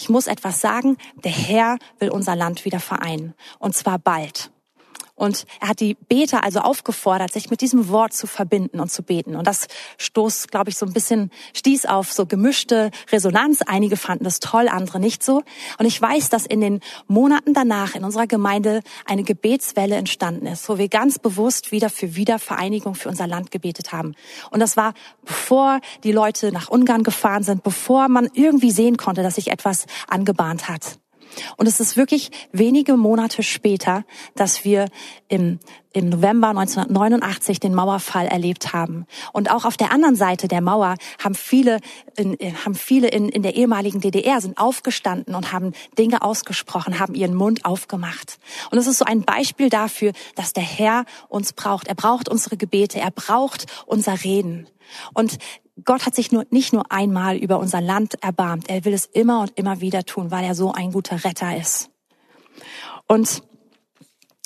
ich 0.00 0.08
muss 0.08 0.28
etwas 0.28 0.60
sagen, 0.60 0.96
der 1.24 1.32
Herr 1.32 1.76
will 1.98 2.10
unser 2.10 2.36
Land 2.36 2.64
wieder 2.64 2.80
vereinen 2.80 3.34
und 3.58 3.74
zwar 3.74 3.98
bald. 3.98 4.50
Und 5.18 5.46
er 5.60 5.70
hat 5.70 5.80
die 5.80 5.94
Beter 5.94 6.44
also 6.44 6.60
aufgefordert, 6.60 7.32
sich 7.32 7.50
mit 7.50 7.60
diesem 7.60 7.88
Wort 7.88 8.12
zu 8.12 8.28
verbinden 8.28 8.78
und 8.78 8.90
zu 8.90 9.02
beten. 9.02 9.34
Und 9.34 9.46
das 9.46 9.66
stoß, 9.98 10.46
glaube 10.46 10.70
ich, 10.70 10.78
so 10.78 10.86
ein 10.86 10.92
bisschen, 10.92 11.32
stieß 11.54 11.86
auf 11.86 12.12
so 12.12 12.24
gemischte 12.24 12.92
Resonanz. 13.10 13.62
Einige 13.62 13.96
fanden 13.96 14.22
das 14.24 14.38
toll, 14.38 14.68
andere 14.68 15.00
nicht 15.00 15.24
so. 15.24 15.42
Und 15.78 15.86
ich 15.86 16.00
weiß, 16.00 16.28
dass 16.30 16.46
in 16.46 16.60
den 16.60 16.80
Monaten 17.08 17.52
danach 17.52 17.96
in 17.96 18.04
unserer 18.04 18.28
Gemeinde 18.28 18.80
eine 19.06 19.24
Gebetswelle 19.24 19.96
entstanden 19.96 20.46
ist, 20.46 20.68
wo 20.68 20.78
wir 20.78 20.88
ganz 20.88 21.18
bewusst 21.18 21.72
wieder 21.72 21.90
für 21.90 22.14
Wiedervereinigung 22.14 22.94
für 22.94 23.08
unser 23.08 23.26
Land 23.26 23.50
gebetet 23.50 23.90
haben. 23.90 24.14
Und 24.52 24.60
das 24.60 24.76
war, 24.76 24.94
bevor 25.24 25.80
die 26.04 26.12
Leute 26.12 26.52
nach 26.52 26.68
Ungarn 26.68 27.02
gefahren 27.02 27.42
sind, 27.42 27.64
bevor 27.64 28.08
man 28.08 28.30
irgendwie 28.34 28.70
sehen 28.70 28.96
konnte, 28.96 29.24
dass 29.24 29.34
sich 29.34 29.50
etwas 29.50 29.86
angebahnt 30.06 30.68
hat. 30.68 30.98
Und 31.56 31.66
es 31.66 31.80
ist 31.80 31.96
wirklich 31.96 32.30
wenige 32.52 32.96
Monate 32.96 33.42
später, 33.42 34.04
dass 34.34 34.64
wir 34.64 34.88
im, 35.28 35.58
im 35.92 36.08
November 36.08 36.48
1989 36.48 37.60
den 37.60 37.74
Mauerfall 37.74 38.26
erlebt 38.26 38.72
haben. 38.72 39.06
Und 39.32 39.50
auch 39.50 39.64
auf 39.64 39.76
der 39.76 39.92
anderen 39.92 40.16
Seite 40.16 40.48
der 40.48 40.60
Mauer 40.60 40.96
haben 41.22 41.34
viele, 41.34 41.80
in, 42.16 42.36
haben 42.64 42.74
viele 42.74 43.08
in, 43.08 43.28
in 43.28 43.42
der 43.42 43.56
ehemaligen 43.56 44.00
DDR 44.00 44.40
sind 44.40 44.58
aufgestanden 44.58 45.34
und 45.34 45.52
haben 45.52 45.72
Dinge 45.98 46.22
ausgesprochen, 46.22 46.98
haben 46.98 47.14
ihren 47.14 47.34
Mund 47.34 47.64
aufgemacht. 47.64 48.38
Und 48.70 48.78
es 48.78 48.86
ist 48.86 48.98
so 48.98 49.04
ein 49.04 49.22
Beispiel 49.22 49.68
dafür, 49.70 50.12
dass 50.34 50.52
der 50.52 50.62
Herr 50.62 51.04
uns 51.28 51.52
braucht. 51.52 51.88
Er 51.88 51.94
braucht 51.94 52.28
unsere 52.28 52.56
Gebete, 52.56 53.00
er 53.00 53.10
braucht 53.10 53.66
unser 53.86 54.24
Reden. 54.24 54.68
Und 55.14 55.38
Gott 55.84 56.06
hat 56.06 56.14
sich 56.14 56.32
nur, 56.32 56.46
nicht 56.50 56.72
nur 56.72 56.90
einmal 56.90 57.36
über 57.36 57.58
unser 57.58 57.80
Land 57.80 58.22
erbarmt. 58.22 58.68
Er 58.68 58.84
will 58.84 58.94
es 58.94 59.06
immer 59.06 59.42
und 59.42 59.56
immer 59.56 59.80
wieder 59.80 60.04
tun, 60.04 60.30
weil 60.30 60.44
er 60.44 60.54
so 60.54 60.72
ein 60.72 60.92
guter 60.92 61.24
Retter 61.24 61.56
ist. 61.56 61.90
Und 63.06 63.42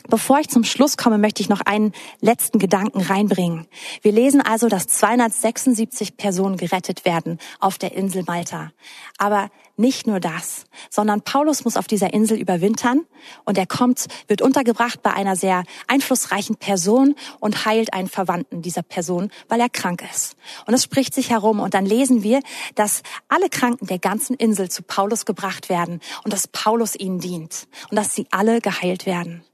Bevor 0.09 0.41
ich 0.41 0.49
zum 0.49 0.65
Schluss 0.65 0.97
komme, 0.97 1.17
möchte 1.17 1.43
ich 1.43 1.49
noch 1.49 1.61
einen 1.61 1.93
letzten 2.21 2.59
Gedanken 2.59 3.01
reinbringen. 3.01 3.69
Wir 4.03 4.11
lesen 4.11 4.41
also, 4.41 4.69
dass 4.69 4.89
276 4.89 6.17
Personen 6.17 6.57
gerettet 6.57 7.05
werden 7.05 7.39
auf 7.61 7.79
der 7.79 7.93
Insel 7.95 8.25
Malta. 8.27 8.73
Aber 9.17 9.49
nicht 9.77 10.07
nur 10.07 10.21
das, 10.21 10.65
sondern 10.91 11.23
Paulus 11.23 11.65
muss 11.65 11.77
auf 11.77 11.87
dieser 11.87 12.13
Insel 12.13 12.39
überwintern 12.39 13.01
und 13.45 13.59
er 13.59 13.67
kommt, 13.67 14.07
wird 14.29 14.43
untergebracht 14.43 15.03
bei 15.03 15.13
einer 15.13 15.37
sehr 15.37 15.65
einflussreichen 15.89 16.57
Person 16.57 17.15
und 17.41 17.65
heilt 17.65 17.95
einen 17.95 18.09
Verwandten 18.09 18.63
dieser 18.63 18.83
Person, 18.83 19.31
weil 19.49 19.61
er 19.61 19.69
krank 19.69 20.05
ist. 20.11 20.37
Und 20.67 20.75
es 20.75 20.85
spricht 20.85 21.15
sich 21.15 21.31
herum 21.31 21.61
und 21.61 21.75
dann 21.75 21.87
lesen 21.87 22.23
wir, 22.23 22.41
dass 22.75 23.03
alle 23.29 23.49
Kranken 23.49 23.87
der 23.87 23.99
ganzen 23.99 24.37
Insel 24.37 24.71
zu 24.71 24.83
Paulus 24.83 25.25
gebracht 25.25 25.69
werden 25.69 26.01
und 26.25 26.33
dass 26.33 26.49
Paulus 26.49 26.95
ihnen 26.95 27.19
dient 27.19 27.67
und 27.91 27.97
dass 27.97 28.15
sie 28.15 28.27
alle 28.31 28.61
geheilt 28.61 29.07
werden. 29.07 29.45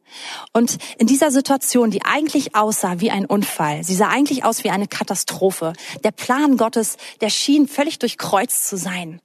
Und 0.52 0.78
in 0.98 1.07
dieser 1.07 1.31
Situation, 1.31 1.90
die 1.90 2.04
eigentlich 2.04 2.54
aussah 2.54 3.00
wie 3.00 3.11
ein 3.11 3.26
Unfall, 3.26 3.85
sie 3.85 3.94
sah 3.94 4.09
eigentlich 4.09 4.44
aus 4.44 4.64
wie 4.64 4.70
eine 4.70 4.88
Katastrophe, 4.88 5.74
der 6.04 6.12
Plan 6.12 6.57
Gottes, 6.57 6.96
der 7.20 7.31
schien 7.31 7.68
völlig 7.68 7.98
durchkreuzt 7.98 8.68
zu 8.68 8.76
sein, 8.76 9.20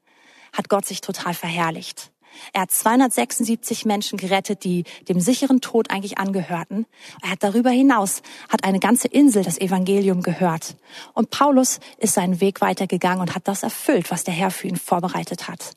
hat 0.53 0.69
Gott 0.69 0.85
sich 0.85 1.01
total 1.01 1.33
verherrlicht. 1.33 2.11
Er 2.51 2.61
hat 2.61 2.71
276 2.71 3.85
Menschen 3.85 4.17
gerettet, 4.17 4.63
die 4.63 4.83
dem 5.07 5.19
sicheren 5.19 5.61
Tod 5.61 5.91
eigentlich 5.91 6.17
angehörten. 6.17 6.85
Er 7.21 7.31
hat 7.31 7.43
darüber 7.43 7.69
hinaus, 7.69 8.21
hat 8.49 8.63
eine 8.63 8.79
ganze 8.79 9.07
Insel 9.07 9.43
das 9.43 9.59
Evangelium 9.59 10.21
gehört. 10.23 10.75
Und 11.13 11.29
Paulus 11.29 11.79
ist 11.97 12.15
seinen 12.15 12.41
Weg 12.41 12.61
weitergegangen 12.61 13.21
und 13.21 13.35
hat 13.35 13.47
das 13.47 13.63
erfüllt, 13.63 14.11
was 14.11 14.23
der 14.23 14.33
Herr 14.33 14.51
für 14.51 14.67
ihn 14.67 14.77
vorbereitet 14.77 15.47
hat. 15.47 15.73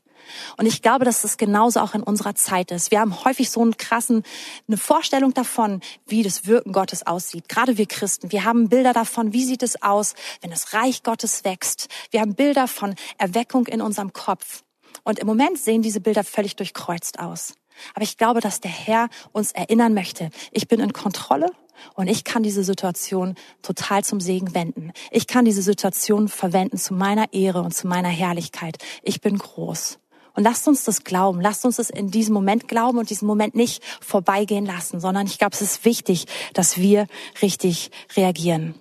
Und 0.56 0.66
ich 0.66 0.82
glaube, 0.82 1.04
dass 1.04 1.22
das 1.22 1.36
genauso 1.36 1.78
auch 1.78 1.94
in 1.94 2.02
unserer 2.02 2.34
Zeit 2.34 2.72
ist. 2.72 2.90
Wir 2.90 2.98
haben 2.98 3.24
häufig 3.24 3.48
so 3.48 3.62
einen 3.62 3.76
krassen, 3.76 4.24
eine 4.66 4.76
Vorstellung 4.76 5.32
davon, 5.34 5.80
wie 6.06 6.24
das 6.24 6.46
Wirken 6.46 6.72
Gottes 6.72 7.06
aussieht. 7.06 7.48
Gerade 7.48 7.78
wir 7.78 7.86
Christen. 7.86 8.32
Wir 8.32 8.42
haben 8.42 8.68
Bilder 8.68 8.92
davon, 8.92 9.32
wie 9.32 9.44
sieht 9.44 9.62
es 9.62 9.82
aus, 9.82 10.14
wenn 10.40 10.50
das 10.50 10.72
Reich 10.72 11.04
Gottes 11.04 11.44
wächst. 11.44 11.86
Wir 12.10 12.20
haben 12.20 12.34
Bilder 12.34 12.66
von 12.66 12.96
Erweckung 13.18 13.68
in 13.68 13.80
unserem 13.80 14.12
Kopf. 14.12 14.64
Und 15.06 15.20
im 15.20 15.28
Moment 15.28 15.56
sehen 15.56 15.82
diese 15.82 16.00
Bilder 16.00 16.24
völlig 16.24 16.56
durchkreuzt 16.56 17.20
aus. 17.20 17.54
Aber 17.94 18.02
ich 18.02 18.16
glaube, 18.16 18.40
dass 18.40 18.58
der 18.58 18.72
Herr 18.72 19.08
uns 19.30 19.52
erinnern 19.52 19.94
möchte, 19.94 20.30
ich 20.50 20.66
bin 20.66 20.80
in 20.80 20.92
Kontrolle 20.92 21.52
und 21.94 22.08
ich 22.08 22.24
kann 22.24 22.42
diese 22.42 22.64
Situation 22.64 23.36
total 23.62 24.02
zum 24.02 24.18
Segen 24.20 24.52
wenden. 24.52 24.90
Ich 25.12 25.28
kann 25.28 25.44
diese 25.44 25.62
Situation 25.62 26.26
verwenden 26.26 26.76
zu 26.76 26.92
meiner 26.92 27.32
Ehre 27.32 27.62
und 27.62 27.72
zu 27.72 27.86
meiner 27.86 28.08
Herrlichkeit. 28.08 28.78
Ich 29.02 29.20
bin 29.20 29.38
groß. 29.38 30.00
Und 30.34 30.42
lasst 30.42 30.66
uns 30.66 30.82
das 30.82 31.04
glauben. 31.04 31.40
Lasst 31.40 31.64
uns 31.64 31.76
das 31.76 31.88
in 31.88 32.10
diesem 32.10 32.34
Moment 32.34 32.66
glauben 32.66 32.98
und 32.98 33.08
diesen 33.08 33.28
Moment 33.28 33.54
nicht 33.54 33.84
vorbeigehen 34.00 34.66
lassen, 34.66 34.98
sondern 34.98 35.28
ich 35.28 35.38
glaube, 35.38 35.54
es 35.54 35.62
ist 35.62 35.84
wichtig, 35.84 36.26
dass 36.52 36.78
wir 36.78 37.06
richtig 37.42 37.92
reagieren. 38.16 38.74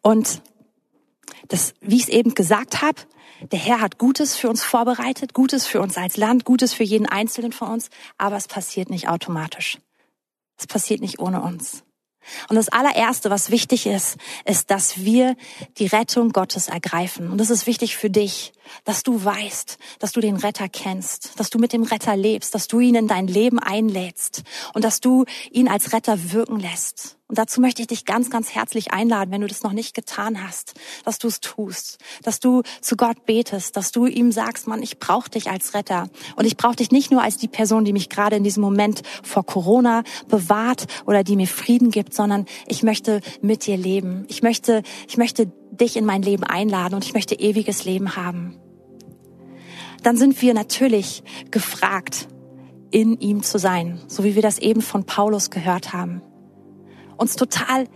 Und 0.00 0.42
das, 1.46 1.74
wie 1.80 1.96
ich 1.96 2.02
es 2.04 2.08
eben 2.08 2.34
gesagt 2.34 2.82
habe, 2.82 3.02
der 3.50 3.58
Herr 3.58 3.80
hat 3.80 3.98
Gutes 3.98 4.36
für 4.36 4.48
uns 4.48 4.62
vorbereitet, 4.62 5.34
Gutes 5.34 5.66
für 5.66 5.80
uns 5.80 5.96
als 5.96 6.16
Land, 6.16 6.44
Gutes 6.44 6.72
für 6.72 6.84
jeden 6.84 7.06
Einzelnen 7.06 7.52
von 7.52 7.68
uns, 7.68 7.90
aber 8.18 8.36
es 8.36 8.48
passiert 8.48 8.90
nicht 8.90 9.08
automatisch. 9.08 9.78
Es 10.58 10.66
passiert 10.66 11.00
nicht 11.00 11.18
ohne 11.18 11.42
uns. 11.42 11.82
Und 12.48 12.56
das 12.56 12.68
allererste, 12.68 13.30
was 13.30 13.50
wichtig 13.50 13.86
ist, 13.86 14.16
ist, 14.44 14.70
dass 14.70 15.04
wir 15.04 15.36
die 15.78 15.86
Rettung 15.86 16.30
Gottes 16.30 16.68
ergreifen. 16.68 17.30
Und 17.30 17.38
das 17.38 17.50
ist 17.50 17.66
wichtig 17.66 17.96
für 17.96 18.10
dich, 18.10 18.52
dass 18.84 19.02
du 19.02 19.24
weißt, 19.24 19.78
dass 19.98 20.12
du 20.12 20.20
den 20.20 20.36
Retter 20.36 20.68
kennst, 20.68 21.38
dass 21.40 21.50
du 21.50 21.58
mit 21.58 21.72
dem 21.72 21.82
Retter 21.82 22.16
lebst, 22.16 22.54
dass 22.54 22.68
du 22.68 22.78
ihn 22.78 22.94
in 22.94 23.08
dein 23.08 23.26
Leben 23.26 23.58
einlädst 23.58 24.42
und 24.72 24.84
dass 24.84 25.00
du 25.00 25.24
ihn 25.50 25.68
als 25.68 25.92
Retter 25.92 26.32
wirken 26.32 26.60
lässt. 26.60 27.18
Und 27.32 27.38
dazu 27.38 27.62
möchte 27.62 27.80
ich 27.80 27.88
dich 27.88 28.04
ganz, 28.04 28.28
ganz 28.28 28.50
herzlich 28.50 28.92
einladen, 28.92 29.30
wenn 29.30 29.40
du 29.40 29.46
das 29.46 29.62
noch 29.62 29.72
nicht 29.72 29.94
getan 29.94 30.46
hast, 30.46 30.74
dass 31.06 31.18
du 31.18 31.28
es 31.28 31.40
tust, 31.40 31.96
dass 32.22 32.40
du 32.40 32.60
zu 32.82 32.94
Gott 32.94 33.24
betest, 33.24 33.74
dass 33.78 33.90
du 33.90 34.04
ihm 34.04 34.32
sagst, 34.32 34.66
Mann, 34.66 34.82
ich 34.82 34.98
brauche 34.98 35.30
dich 35.30 35.48
als 35.48 35.72
Retter. 35.72 36.10
Und 36.36 36.44
ich 36.44 36.58
brauche 36.58 36.76
dich 36.76 36.90
nicht 36.90 37.10
nur 37.10 37.22
als 37.22 37.38
die 37.38 37.48
Person, 37.48 37.86
die 37.86 37.94
mich 37.94 38.10
gerade 38.10 38.36
in 38.36 38.44
diesem 38.44 38.62
Moment 38.62 39.00
vor 39.22 39.46
Corona 39.46 40.02
bewahrt 40.28 40.84
oder 41.06 41.24
die 41.24 41.36
mir 41.36 41.46
Frieden 41.46 41.90
gibt, 41.90 42.12
sondern 42.12 42.44
ich 42.66 42.82
möchte 42.82 43.22
mit 43.40 43.64
dir 43.64 43.78
leben. 43.78 44.26
Ich 44.28 44.42
möchte, 44.42 44.82
ich 45.08 45.16
möchte 45.16 45.50
dich 45.70 45.96
in 45.96 46.04
mein 46.04 46.20
Leben 46.20 46.44
einladen 46.44 46.96
und 46.96 47.06
ich 47.06 47.14
möchte 47.14 47.34
ewiges 47.34 47.86
Leben 47.86 48.14
haben. 48.14 48.58
Dann 50.02 50.18
sind 50.18 50.42
wir 50.42 50.52
natürlich 50.52 51.22
gefragt, 51.50 52.28
in 52.90 53.18
ihm 53.20 53.42
zu 53.42 53.58
sein, 53.58 54.02
so 54.06 54.22
wie 54.22 54.34
wir 54.34 54.42
das 54.42 54.58
eben 54.58 54.82
von 54.82 55.06
Paulus 55.06 55.48
gehört 55.48 55.94
haben 55.94 56.20
uns 57.22 57.36
total 57.36 57.86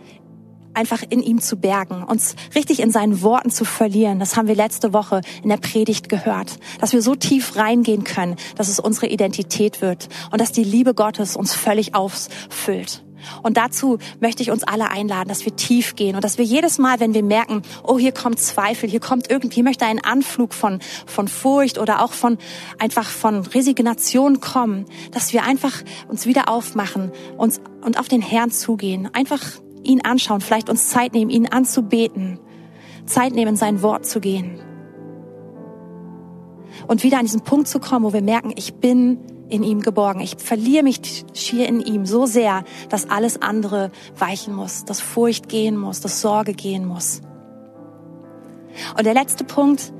einfach 0.73 1.03
in 1.09 1.21
ihm 1.21 1.41
zu 1.41 1.57
bergen, 1.57 2.03
uns 2.03 2.35
richtig 2.55 2.79
in 2.79 2.91
seinen 2.91 3.21
Worten 3.21 3.49
zu 3.49 3.65
verlieren. 3.65 4.19
Das 4.19 4.37
haben 4.37 4.47
wir 4.47 4.55
letzte 4.55 4.93
Woche 4.93 5.21
in 5.43 5.49
der 5.49 5.57
Predigt 5.57 6.07
gehört, 6.07 6.59
dass 6.79 6.93
wir 6.93 7.01
so 7.01 7.15
tief 7.15 7.55
reingehen 7.55 8.03
können, 8.03 8.35
dass 8.55 8.69
es 8.69 8.79
unsere 8.79 9.07
Identität 9.07 9.81
wird 9.81 10.07
und 10.31 10.39
dass 10.39 10.51
die 10.51 10.63
Liebe 10.63 10.93
Gottes 10.93 11.35
uns 11.35 11.53
völlig 11.53 11.95
ausfüllt. 11.95 13.03
Und 13.43 13.57
dazu 13.57 13.97
möchte 14.19 14.43
ich 14.43 14.51
uns 14.51 14.63
alle 14.63 14.89
einladen, 14.89 15.29
dass 15.29 15.45
wir 15.45 15.55
tief 15.55 15.95
gehen 15.95 16.15
und 16.15 16.23
dass 16.23 16.37
wir 16.37 16.45
jedes 16.45 16.77
Mal, 16.77 16.99
wenn 16.99 17.13
wir 17.13 17.23
merken, 17.23 17.61
oh, 17.83 17.97
hier 17.97 18.11
kommt 18.11 18.39
Zweifel, 18.39 18.89
hier 18.89 18.99
kommt 18.99 19.29
irgendwie, 19.29 19.63
möchte 19.63 19.85
ein 19.85 20.03
Anflug 20.03 20.53
von, 20.53 20.79
von 21.05 21.27
Furcht 21.27 21.77
oder 21.77 22.01
auch 22.03 22.13
von, 22.13 22.37
einfach 22.79 23.09
von 23.09 23.41
Resignation 23.41 24.39
kommen, 24.39 24.85
dass 25.11 25.33
wir 25.33 25.43
einfach 25.43 25.83
uns 26.07 26.25
wieder 26.25 26.49
aufmachen 26.49 27.11
uns, 27.37 27.61
und 27.83 27.99
auf 27.99 28.07
den 28.07 28.21
Herrn 28.21 28.51
zugehen, 28.51 29.09
einfach 29.13 29.41
ihn 29.83 30.01
anschauen, 30.01 30.41
vielleicht 30.41 30.69
uns 30.69 30.89
Zeit 30.89 31.13
nehmen, 31.13 31.31
ihn 31.31 31.47
anzubeten, 31.47 32.39
Zeit 33.05 33.33
nehmen, 33.33 33.49
in 33.49 33.55
sein 33.55 33.81
Wort 33.81 34.05
zu 34.05 34.19
gehen. 34.19 34.59
Und 36.87 37.03
wieder 37.03 37.17
an 37.17 37.25
diesen 37.25 37.41
Punkt 37.41 37.67
zu 37.67 37.79
kommen, 37.79 38.05
wo 38.05 38.13
wir 38.13 38.21
merken, 38.21 38.53
ich 38.55 38.75
bin 38.75 39.19
in 39.49 39.63
ihm 39.63 39.81
geborgen. 39.81 40.19
Ich 40.21 40.35
verliere 40.37 40.83
mich 40.83 41.25
schier 41.33 41.67
in 41.67 41.79
ihm 41.81 42.05
so 42.05 42.25
sehr, 42.25 42.63
dass 42.89 43.09
alles 43.09 43.41
andere 43.41 43.91
weichen 44.17 44.53
muss, 44.53 44.85
dass 44.85 45.01
Furcht 45.01 45.49
gehen 45.49 45.77
muss, 45.77 46.01
dass 46.01 46.21
Sorge 46.21 46.53
gehen 46.53 46.85
muss. 46.85 47.21
Und 48.97 49.05
der 49.05 49.13
letzte 49.13 49.43
Punkt, 49.43 49.93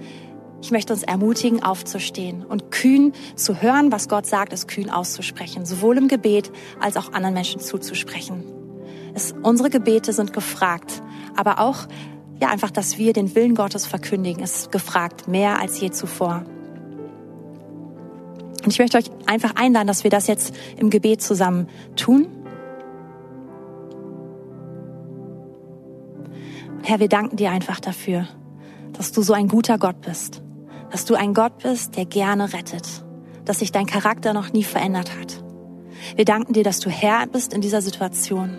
ich 0.61 0.71
möchte 0.71 0.93
uns 0.93 1.03
ermutigen, 1.03 1.63
aufzustehen 1.63 2.43
und 2.45 2.71
kühn 2.71 3.13
zu 3.35 3.61
hören, 3.61 3.91
was 3.91 4.09
Gott 4.09 4.25
sagt, 4.25 4.53
es 4.53 4.67
kühn 4.67 4.89
auszusprechen, 4.89 5.65
sowohl 5.65 5.97
im 5.97 6.07
Gebet 6.07 6.51
als 6.79 6.97
auch 6.97 7.13
anderen 7.13 7.33
Menschen 7.33 7.61
zuzusprechen. 7.61 8.43
Es, 9.13 9.33
unsere 9.43 9.69
Gebete 9.69 10.13
sind 10.13 10.33
gefragt, 10.33 11.01
aber 11.35 11.59
auch 11.59 11.87
ja 12.39 12.49
einfach, 12.49 12.71
dass 12.71 12.97
wir 12.97 13.13
den 13.13 13.33
Willen 13.35 13.55
Gottes 13.55 13.85
verkündigen, 13.85 14.43
ist 14.43 14.71
gefragt, 14.71 15.27
mehr 15.27 15.59
als 15.59 15.79
je 15.79 15.91
zuvor. 15.91 16.45
Und 18.67 18.73
ich 18.73 18.79
möchte 18.79 18.97
euch 18.97 19.09
einfach 19.27 19.55
einladen, 19.55 19.87
dass 19.87 20.03
wir 20.03 20.11
das 20.11 20.27
jetzt 20.27 20.53
im 20.75 20.89
Gebet 20.89 21.21
zusammen 21.21 21.69
tun. 21.95 22.27
Herr, 26.83 26.99
wir 26.99 27.07
danken 27.07 27.37
dir 27.37 27.49
einfach 27.51 27.79
dafür, 27.79 28.27
dass 28.91 29.13
du 29.13 29.21
so 29.21 29.31
ein 29.31 29.47
guter 29.47 29.77
Gott 29.77 30.01
bist, 30.01 30.43
dass 30.91 31.05
du 31.05 31.15
ein 31.15 31.33
Gott 31.33 31.59
bist, 31.59 31.95
der 31.95 32.03
gerne 32.03 32.51
rettet, 32.51 33.05
dass 33.45 33.59
sich 33.59 33.71
dein 33.71 33.85
Charakter 33.85 34.33
noch 34.33 34.51
nie 34.51 34.63
verändert 34.63 35.17
hat. 35.17 35.41
Wir 36.17 36.25
danken 36.25 36.51
dir, 36.51 36.65
dass 36.65 36.81
du 36.81 36.89
Herr 36.89 37.25
bist 37.25 37.53
in 37.53 37.61
dieser 37.61 37.81
Situation. 37.81 38.49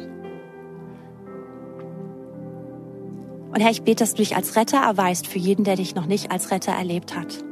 Und 3.52 3.60
Herr, 3.60 3.70
ich 3.70 3.82
bete, 3.82 4.04
dass 4.04 4.14
du 4.14 4.22
dich 4.22 4.36
als 4.36 4.56
Retter 4.56 4.78
erweist 4.78 5.26
für 5.26 5.38
jeden, 5.38 5.64
der 5.64 5.76
dich 5.76 5.94
noch 5.94 6.06
nicht 6.06 6.30
als 6.30 6.50
Retter 6.50 6.72
erlebt 6.72 7.14
hat. 7.14 7.44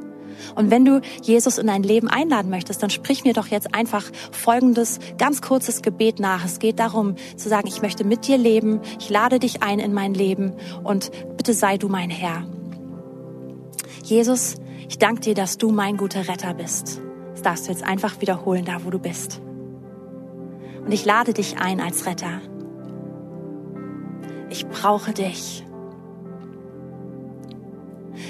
Und 0.55 0.71
wenn 0.71 0.85
du 0.85 1.01
Jesus 1.21 1.57
in 1.57 1.67
dein 1.67 1.83
Leben 1.83 2.07
einladen 2.07 2.49
möchtest, 2.49 2.81
dann 2.83 2.89
sprich 2.89 3.23
mir 3.23 3.33
doch 3.33 3.47
jetzt 3.47 3.73
einfach 3.73 4.03
folgendes 4.31 4.99
ganz 5.17 5.41
kurzes 5.41 5.81
Gebet 5.81 6.19
nach. 6.19 6.45
Es 6.45 6.59
geht 6.59 6.79
darum 6.79 7.15
zu 7.35 7.49
sagen, 7.49 7.67
ich 7.67 7.81
möchte 7.81 8.03
mit 8.03 8.27
dir 8.27 8.37
leben, 8.37 8.81
ich 8.99 9.09
lade 9.09 9.39
dich 9.39 9.63
ein 9.63 9.79
in 9.79 9.93
mein 9.93 10.13
Leben 10.13 10.53
und 10.83 11.11
bitte 11.37 11.53
sei 11.53 11.77
du 11.77 11.87
mein 11.87 12.09
Herr. 12.09 12.45
Jesus, 14.03 14.55
ich 14.87 14.97
danke 14.97 15.21
dir, 15.21 15.35
dass 15.35 15.57
du 15.57 15.71
mein 15.71 15.97
guter 15.97 16.27
Retter 16.27 16.53
bist. 16.53 17.01
Das 17.33 17.41
darfst 17.41 17.67
du 17.67 17.71
jetzt 17.71 17.83
einfach 17.83 18.21
wiederholen, 18.21 18.65
da 18.65 18.83
wo 18.83 18.89
du 18.89 18.99
bist. 18.99 19.41
Und 20.85 20.91
ich 20.93 21.03
lade 21.05 21.33
dich 21.33 21.59
ein 21.59 21.81
als 21.81 22.05
Retter. 22.05 22.41
Ich 24.49 24.65
brauche 24.67 25.11
dich. 25.11 25.65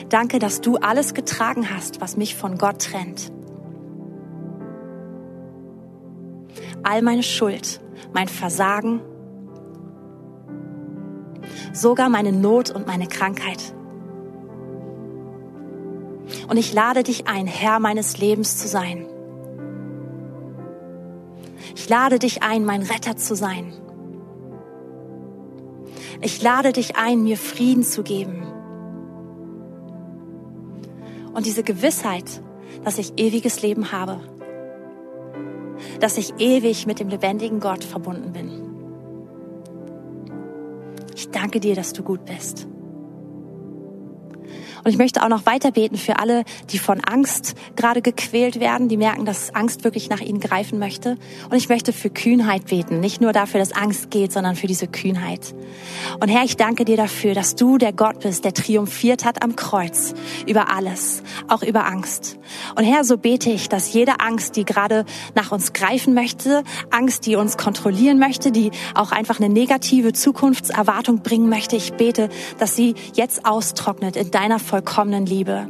Danke, 0.09 0.39
dass 0.39 0.61
du 0.61 0.77
alles 0.77 1.13
getragen 1.13 1.69
hast, 1.73 1.99
was 1.99 2.15
mich 2.15 2.35
von 2.35 2.57
Gott 2.57 2.81
trennt. 2.81 3.31
All 6.83 7.01
meine 7.01 7.23
Schuld, 7.23 7.81
mein 8.13 8.29
Versagen, 8.29 9.01
sogar 11.73 12.07
meine 12.07 12.31
Not 12.31 12.71
und 12.71 12.87
meine 12.87 13.07
Krankheit. 13.07 13.73
Und 16.47 16.55
ich 16.55 16.73
lade 16.73 17.03
dich 17.03 17.27
ein, 17.27 17.45
Herr 17.45 17.79
meines 17.79 18.17
Lebens 18.17 18.57
zu 18.57 18.69
sein. 18.69 19.05
Ich 21.75 21.89
lade 21.89 22.19
dich 22.19 22.43
ein, 22.43 22.63
mein 22.63 22.81
Retter 22.81 23.17
zu 23.17 23.35
sein. 23.35 23.73
Ich 26.21 26.41
lade 26.41 26.71
dich 26.71 26.95
ein, 26.95 27.23
mir 27.23 27.37
Frieden 27.37 27.83
zu 27.83 28.03
geben 28.03 28.47
und 31.37 31.45
diese 31.45 31.61
Gewissheit, 31.61 32.41
dass 32.83 32.97
ich 32.97 33.13
ewiges 33.17 33.61
Leben 33.61 33.91
habe, 33.91 34.19
dass 35.99 36.17
ich 36.17 36.33
ewig 36.39 36.87
mit 36.87 36.99
dem 36.99 37.09
lebendigen 37.09 37.59
Gott 37.59 37.83
verbunden 37.83 38.33
bin. 38.33 38.49
Ich 41.15 41.29
danke 41.29 41.59
dir, 41.59 41.75
dass 41.75 41.93
du 41.93 42.01
gut 42.01 42.25
bist. 42.25 42.67
Und 44.87 44.93
ich 44.93 44.99
möchte 44.99 45.21
auch 45.21 45.27
noch 45.27 45.45
weiter 45.45 45.71
beten 45.71 45.97
für 45.97 46.17
alle, 46.17 46.45
die 46.69 46.79
von 46.79 47.01
Angst 47.01 47.55
gerade 47.75 48.01
gequält 48.01 48.61
werden, 48.61 48.87
die 48.87 48.95
merken, 48.95 49.25
dass 49.25 49.53
Angst 49.53 49.83
wirklich 49.83 50.09
nach 50.09 50.21
ihnen 50.21 50.39
greifen 50.39 50.79
möchte. 50.79 51.17
Und 51.49 51.57
ich 51.57 51.67
möchte 51.67 51.91
für 51.91 52.09
Kühnheit 52.09 52.67
beten. 52.67 53.01
Nicht 53.01 53.19
nur 53.19 53.33
dafür, 53.33 53.59
dass 53.59 53.73
Angst 53.73 54.11
geht, 54.11 54.31
sondern 54.31 54.55
für 54.55 54.67
diese 54.67 54.87
Kühnheit. 54.87 55.53
Und 56.21 56.29
Herr, 56.29 56.45
ich 56.45 56.55
danke 56.55 56.85
dir 56.85 56.95
dafür, 56.95 57.33
dass 57.33 57.55
du 57.55 57.77
der 57.77 57.91
Gott 57.91 58.21
bist, 58.21 58.45
der 58.45 58.53
triumphiert 58.53 59.25
hat 59.25 59.43
am 59.43 59.57
Kreuz 59.57 60.13
über 60.47 60.73
alles, 60.73 61.21
auch 61.49 61.63
über 61.63 61.85
Angst. 61.85 62.37
Und 62.77 62.85
Herr, 62.85 63.03
so 63.03 63.17
bete 63.17 63.49
ich, 63.49 63.67
dass 63.67 63.91
jede 63.91 64.21
Angst, 64.21 64.55
die 64.55 64.63
gerade 64.63 65.03
nach 65.35 65.51
uns 65.51 65.73
greifen 65.73 66.13
möchte, 66.13 66.63
Angst, 66.91 67.25
die 67.25 67.35
uns 67.35 67.57
kontrollieren 67.57 68.19
möchte, 68.19 68.53
die 68.53 68.71
auch 68.95 69.11
einfach 69.11 69.41
eine 69.41 69.49
negative 69.49 70.13
Zukunftserwartung 70.13 71.23
bringen 71.23 71.49
möchte, 71.49 71.75
ich 71.75 71.91
bete, 71.91 72.29
dass 72.57 72.77
sie 72.77 72.95
jetzt 73.15 73.45
austrocknet 73.45 74.15
in 74.15 74.31
deiner 74.31 74.59
vollkommenen 74.77 75.25
Liebe. 75.25 75.67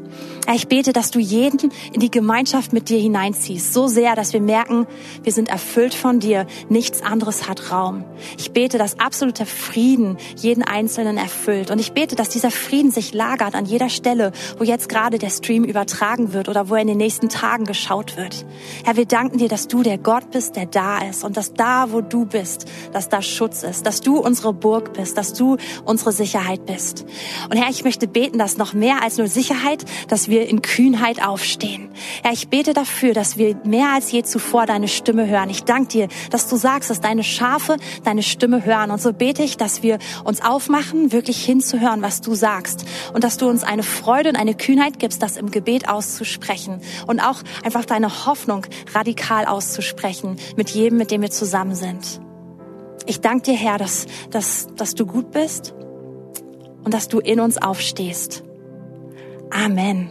Ich 0.53 0.69
bete, 0.69 0.93
dass 0.93 1.11
du 1.11 1.19
jeden 1.19 1.71
in 1.91 1.99
die 1.99 2.09
Gemeinschaft 2.09 2.71
mit 2.71 2.87
dir 2.87 2.99
hineinziehst, 2.99 3.73
so 3.73 3.87
sehr, 3.87 4.15
dass 4.15 4.31
wir 4.31 4.39
merken, 4.39 4.87
wir 5.23 5.33
sind 5.33 5.49
erfüllt 5.49 5.93
von 5.93 6.19
dir, 6.19 6.47
nichts 6.69 7.01
anderes 7.01 7.49
hat 7.49 7.71
Raum. 7.71 8.05
Ich 8.37 8.51
bete, 8.51 8.77
dass 8.77 8.99
absoluter 8.99 9.45
Frieden 9.45 10.17
jeden 10.37 10.63
Einzelnen 10.63 11.17
erfüllt. 11.17 11.69
Und 11.69 11.79
ich 11.79 11.91
bete, 11.91 12.15
dass 12.15 12.29
dieser 12.29 12.49
Frieden 12.49 12.91
sich 12.91 13.13
lagert 13.13 13.55
an 13.55 13.65
jeder 13.65 13.89
Stelle, 13.89 14.31
wo 14.57 14.63
jetzt 14.63 14.87
gerade 14.87 15.17
der 15.17 15.29
Stream 15.29 15.65
übertragen 15.65 16.31
wird 16.31 16.47
oder 16.47 16.69
wo 16.69 16.75
er 16.75 16.81
in 16.81 16.87
den 16.87 16.97
nächsten 16.97 17.27
Tagen 17.27 17.65
geschaut 17.65 18.15
wird. 18.15 18.45
Herr, 18.85 18.95
wir 18.95 19.05
danken 19.05 19.39
dir, 19.39 19.49
dass 19.49 19.67
du 19.67 19.83
der 19.83 19.97
Gott 19.97 20.31
bist, 20.31 20.55
der 20.55 20.65
da 20.65 20.99
ist 20.99 21.25
und 21.25 21.35
dass 21.35 21.53
da, 21.53 21.91
wo 21.91 22.01
du 22.01 22.25
bist, 22.25 22.65
dass 22.93 23.09
da 23.09 23.21
Schutz 23.21 23.63
ist, 23.63 23.85
dass 23.85 23.99
du 23.99 24.17
unsere 24.17 24.53
Burg 24.53 24.93
bist, 24.93 25.17
dass 25.17 25.33
du 25.33 25.57
unsere 25.83 26.13
Sicherheit 26.13 26.65
bist. 26.65 27.05
Und 27.49 27.57
Herr, 27.57 27.69
ich 27.69 27.83
möchte 27.83 28.07
beten, 28.07 28.37
dass 28.37 28.57
noch 28.57 28.73
mehr 28.73 29.03
als 29.03 29.17
nur 29.17 29.27
Sicherheit, 29.27 29.83
dass 30.07 30.29
wir 30.29 30.36
wir 30.37 30.47
in 30.47 30.61
Kühnheit 30.61 31.25
aufstehen. 31.25 31.89
Herr, 32.21 32.31
ich 32.31 32.47
bete 32.47 32.73
dafür, 32.73 33.13
dass 33.13 33.37
wir 33.37 33.55
mehr 33.63 33.89
als 33.93 34.11
je 34.11 34.21
zuvor 34.21 34.67
deine 34.67 34.87
Stimme 34.87 35.27
hören. 35.27 35.49
Ich 35.49 35.63
danke 35.63 35.87
dir, 35.87 36.07
dass 36.29 36.47
du 36.47 36.57
sagst, 36.57 36.91
dass 36.91 37.01
deine 37.01 37.23
Schafe 37.23 37.77
deine 38.03 38.21
Stimme 38.21 38.63
hören. 38.63 38.91
Und 38.91 39.01
so 39.01 39.13
bete 39.13 39.41
ich, 39.41 39.57
dass 39.57 39.81
wir 39.81 39.97
uns 40.23 40.43
aufmachen, 40.43 41.11
wirklich 41.11 41.43
hinzuhören, 41.43 42.03
was 42.03 42.21
du 42.21 42.35
sagst. 42.35 42.85
Und 43.13 43.23
dass 43.23 43.37
du 43.37 43.49
uns 43.49 43.63
eine 43.63 43.81
Freude 43.81 44.29
und 44.29 44.35
eine 44.35 44.53
Kühnheit 44.53 44.99
gibst, 44.99 45.23
das 45.23 45.37
im 45.37 45.49
Gebet 45.49 45.89
auszusprechen. 45.89 46.81
Und 47.07 47.19
auch 47.19 47.41
einfach 47.63 47.85
deine 47.85 48.27
Hoffnung 48.27 48.67
radikal 48.93 49.45
auszusprechen 49.45 50.37
mit 50.55 50.69
jedem, 50.69 50.99
mit 50.99 51.09
dem 51.09 51.23
wir 51.23 51.31
zusammen 51.31 51.73
sind. 51.73 52.21
Ich 53.07 53.21
danke 53.21 53.51
dir, 53.51 53.57
Herr, 53.57 53.79
dass, 53.79 54.05
dass, 54.29 54.67
dass 54.75 54.93
du 54.93 55.07
gut 55.07 55.31
bist 55.31 55.73
und 56.83 56.93
dass 56.93 57.07
du 57.07 57.19
in 57.19 57.39
uns 57.39 57.57
aufstehst. 57.57 58.43
Amen. 59.49 60.09